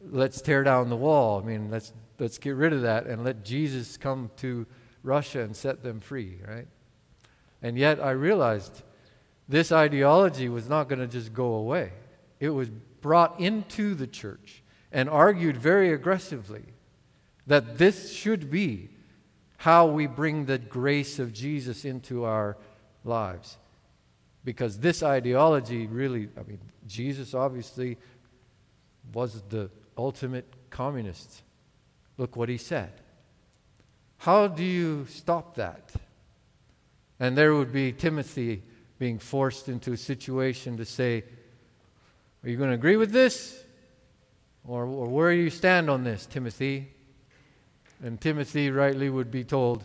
let's 0.00 0.40
tear 0.40 0.64
down 0.64 0.88
the 0.88 0.96
wall. 0.96 1.40
I 1.40 1.46
mean, 1.46 1.70
let's, 1.70 1.92
let's 2.18 2.38
get 2.38 2.54
rid 2.54 2.72
of 2.72 2.82
that 2.82 3.06
and 3.06 3.24
let 3.24 3.44
Jesus 3.44 3.96
come 3.96 4.30
to 4.36 4.66
Russia 5.02 5.42
and 5.42 5.54
set 5.54 5.82
them 5.82 6.00
free, 6.00 6.38
right? 6.46 6.66
And 7.62 7.76
yet 7.76 8.00
I 8.00 8.10
realized 8.10 8.82
this 9.48 9.72
ideology 9.72 10.48
was 10.48 10.68
not 10.68 10.88
going 10.88 11.00
to 11.00 11.06
just 11.06 11.32
go 11.32 11.54
away. 11.54 11.92
It 12.40 12.50
was 12.50 12.68
brought 13.00 13.40
into 13.40 13.94
the 13.94 14.06
church 14.06 14.62
and 14.92 15.08
argued 15.08 15.56
very 15.56 15.92
aggressively 15.92 16.64
that 17.46 17.78
this 17.78 18.12
should 18.12 18.50
be 18.50 18.90
how 19.56 19.86
we 19.86 20.06
bring 20.06 20.44
the 20.44 20.58
grace 20.58 21.18
of 21.18 21.32
Jesus 21.32 21.84
into 21.84 22.24
our 22.24 22.56
lives. 23.04 23.56
Because 24.44 24.78
this 24.78 25.02
ideology 25.02 25.86
really, 25.86 26.28
I 26.38 26.42
mean, 26.42 26.60
Jesus 26.86 27.34
obviously 27.34 27.98
was 29.12 29.42
the 29.48 29.70
ultimate 29.98 30.46
communist. 30.70 31.42
Look 32.16 32.36
what 32.36 32.48
he 32.48 32.56
said. 32.56 32.92
How 34.18 34.46
do 34.46 34.64
you 34.64 35.06
stop 35.08 35.56
that? 35.56 35.92
And 37.20 37.36
there 37.36 37.54
would 37.54 37.72
be 37.72 37.92
Timothy 37.92 38.62
being 38.98 39.18
forced 39.18 39.68
into 39.68 39.92
a 39.92 39.96
situation 39.96 40.76
to 40.76 40.84
say, 40.84 41.24
Are 42.42 42.48
you 42.48 42.56
going 42.56 42.70
to 42.70 42.74
agree 42.74 42.96
with 42.96 43.12
this? 43.12 43.64
Or, 44.66 44.84
or 44.84 45.06
where 45.08 45.32
do 45.32 45.38
you 45.38 45.50
stand 45.50 45.88
on 45.88 46.04
this, 46.04 46.26
Timothy? 46.26 46.88
And 48.02 48.20
Timothy 48.20 48.70
rightly 48.70 49.10
would 49.10 49.30
be 49.30 49.44
told, 49.44 49.84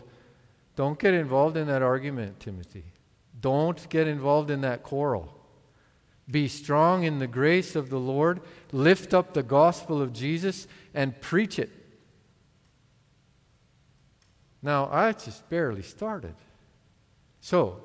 Don't 0.76 1.00
get 1.00 1.14
involved 1.14 1.58
in 1.58 1.68
that 1.68 1.82
argument, 1.82 2.40
Timothy. 2.40 2.84
Don't 3.40 3.88
get 3.90 4.08
involved 4.08 4.50
in 4.50 4.62
that 4.62 4.84
quarrel. 4.84 5.43
Be 6.30 6.48
strong 6.48 7.04
in 7.04 7.20
the 7.20 7.28
grace 7.28 7.76
of 7.76 7.90
the 7.90 8.00
Lord. 8.00 8.42
Lift 8.72 9.14
up 9.14 9.34
the 9.34 9.44
gospel 9.44 10.02
of 10.02 10.14
Jesus 10.14 10.68
and 10.94 11.20
preach 11.20 11.60
it. 11.60 11.70
Now, 14.62 14.88
I 14.90 15.12
just 15.12 15.50
barely 15.50 15.82
started. 15.82 16.36
So, 17.42 17.84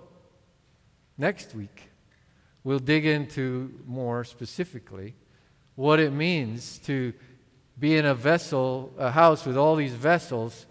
next 1.16 1.54
week, 1.54 1.90
we'll 2.62 2.78
dig 2.78 3.04
into 3.04 3.74
more 3.84 4.22
specifically 4.22 5.16
what 5.74 5.98
it 5.98 6.12
means 6.12 6.78
to 6.78 7.12
be 7.78 7.96
in 7.96 8.06
a 8.06 8.14
vessel, 8.14 8.92
a 8.98 9.10
house 9.10 9.44
with 9.44 9.56
all 9.56 9.74
these 9.74 9.92
vessels, 9.92 10.66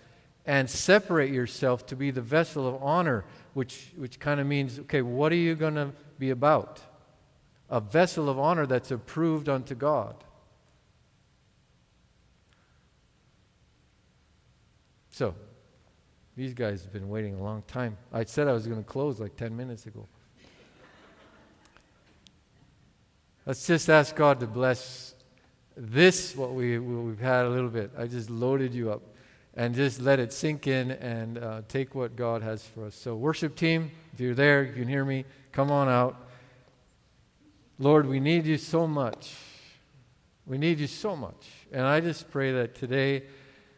and 0.45 0.69
separate 0.69 1.31
yourself 1.33 1.85
to 1.87 1.95
be 1.97 2.11
the 2.11 2.21
vessel 2.21 2.65
of 2.65 2.81
honor, 2.81 3.25
which, 3.53 3.91
which 3.97 4.17
kind 4.19 4.39
of 4.39 4.47
means, 4.47 4.79
okay, 4.79 5.01
what 5.01 5.33
are 5.33 5.35
you 5.35 5.55
going 5.55 5.75
to 5.75 5.91
be 6.17 6.29
about? 6.29 6.79
A 7.69 7.79
vessel 7.79 8.29
of 8.29 8.39
honor 8.39 8.65
that's 8.65 8.91
approved 8.91 9.49
unto 9.49 9.75
God. 9.75 10.15
So, 15.09 15.33
these 16.35 16.53
guys 16.53 16.83
have 16.83 16.93
been 16.93 17.09
waiting 17.09 17.35
a 17.35 17.43
long 17.43 17.63
time. 17.67 17.97
I 18.13 18.23
said 18.23 18.47
I 18.47 18.53
was 18.53 18.67
going 18.67 18.83
to 18.83 18.87
close 18.87 19.19
like 19.19 19.35
10 19.35 19.57
minutes 19.57 19.87
ago. 19.87 20.07
Let's 23.45 23.65
just 23.65 23.89
ask 23.89 24.15
God 24.15 24.39
to 24.41 24.45
bless 24.45 25.15
this, 25.75 26.35
what, 26.35 26.53
we, 26.53 26.77
what 26.77 27.03
we've 27.05 27.19
had 27.19 27.45
a 27.45 27.49
little 27.49 27.69
bit. 27.69 27.91
I 27.97 28.05
just 28.05 28.29
loaded 28.29 28.73
you 28.73 28.91
up. 28.91 29.01
And 29.55 29.73
just 29.73 29.99
let 29.99 30.19
it 30.19 30.31
sink 30.31 30.67
in 30.67 30.91
and 30.91 31.39
uh, 31.39 31.61
take 31.67 31.95
what 31.95 32.15
God 32.15 32.43
has 32.43 32.63
for 32.63 32.85
us. 32.85 32.93
So, 32.93 33.15
worship 33.15 33.55
team, 33.55 33.89
if 34.13 34.19
you're 34.19 34.35
there, 34.35 34.63
you 34.63 34.73
can 34.73 34.87
hear 34.87 35.03
me, 35.03 35.25
come 35.51 35.71
on 35.71 35.89
out. 35.89 36.26
Lord, 37.79 38.07
we 38.07 38.19
need 38.19 38.47
you 38.47 38.57
so 38.57 38.87
much. 38.87 39.35
We 40.47 40.57
need 40.57 40.79
you 40.79 40.87
so 40.87 41.15
much. 41.15 41.47
And 41.71 41.85
I 41.85 41.99
just 41.99 42.31
pray 42.31 42.51
that 42.53 42.73
today 42.73 43.23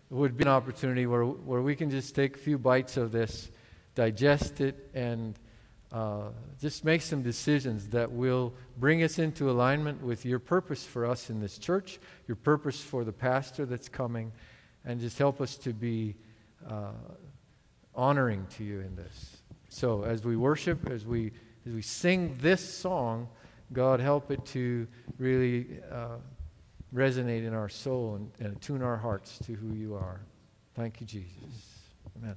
would 0.10 0.38
be 0.38 0.44
an 0.44 0.48
opportunity 0.48 1.06
where, 1.06 1.26
where 1.26 1.62
we 1.62 1.76
can 1.76 1.90
just 1.90 2.16
take 2.16 2.38
a 2.38 2.40
few 2.40 2.58
bites 2.58 2.96
of 2.96 3.12
this, 3.12 3.52
digest 3.96 4.62
it, 4.62 4.90
and 4.94 5.38
uh, 5.92 6.30
just 6.62 6.86
make 6.86 7.02
some 7.02 7.22
decisions 7.22 7.90
that 7.90 8.10
will 8.10 8.54
bring 8.78 9.04
us 9.04 9.20
into 9.20 9.52
alignment 9.52 10.02
with 10.02 10.26
your 10.26 10.40
purpose 10.40 10.86
for 10.86 11.06
us 11.06 11.30
in 11.30 11.42
this 11.42 11.58
church, 11.58 12.00
your 12.26 12.38
purpose 12.38 12.82
for 12.82 13.04
the 13.04 13.12
pastor 13.12 13.66
that's 13.66 13.90
coming, 13.90 14.32
and 14.86 15.02
just 15.02 15.18
help 15.18 15.42
us 15.42 15.58
to 15.58 15.74
be 15.74 16.16
uh, 16.70 16.92
honoring 17.94 18.48
to 18.52 18.64
you 18.64 18.80
in 18.80 18.96
this. 18.96 19.38
So 19.68 20.04
as 20.04 20.24
we 20.24 20.38
worship, 20.38 20.90
as 20.90 21.06
we 21.06 21.34
as 21.66 21.74
we 21.74 21.82
sing 21.82 22.38
this 22.40 22.62
song, 22.62 23.28
God 23.74 24.00
help 24.00 24.32
it 24.32 24.44
to 24.48 24.88
really 25.18 25.80
uh, 25.92 26.18
resonate 26.94 27.46
in 27.46 27.54
our 27.54 27.70
soul 27.70 28.16
and, 28.16 28.32
and 28.40 28.62
tune 28.62 28.82
our 28.82 28.98
hearts 28.98 29.38
to 29.46 29.54
who 29.54 29.74
you 29.74 29.96
are. 29.96 30.22
Thank 30.76 31.02
you, 31.02 31.08
Jesus. 31.08 31.80
Amen. 32.18 32.36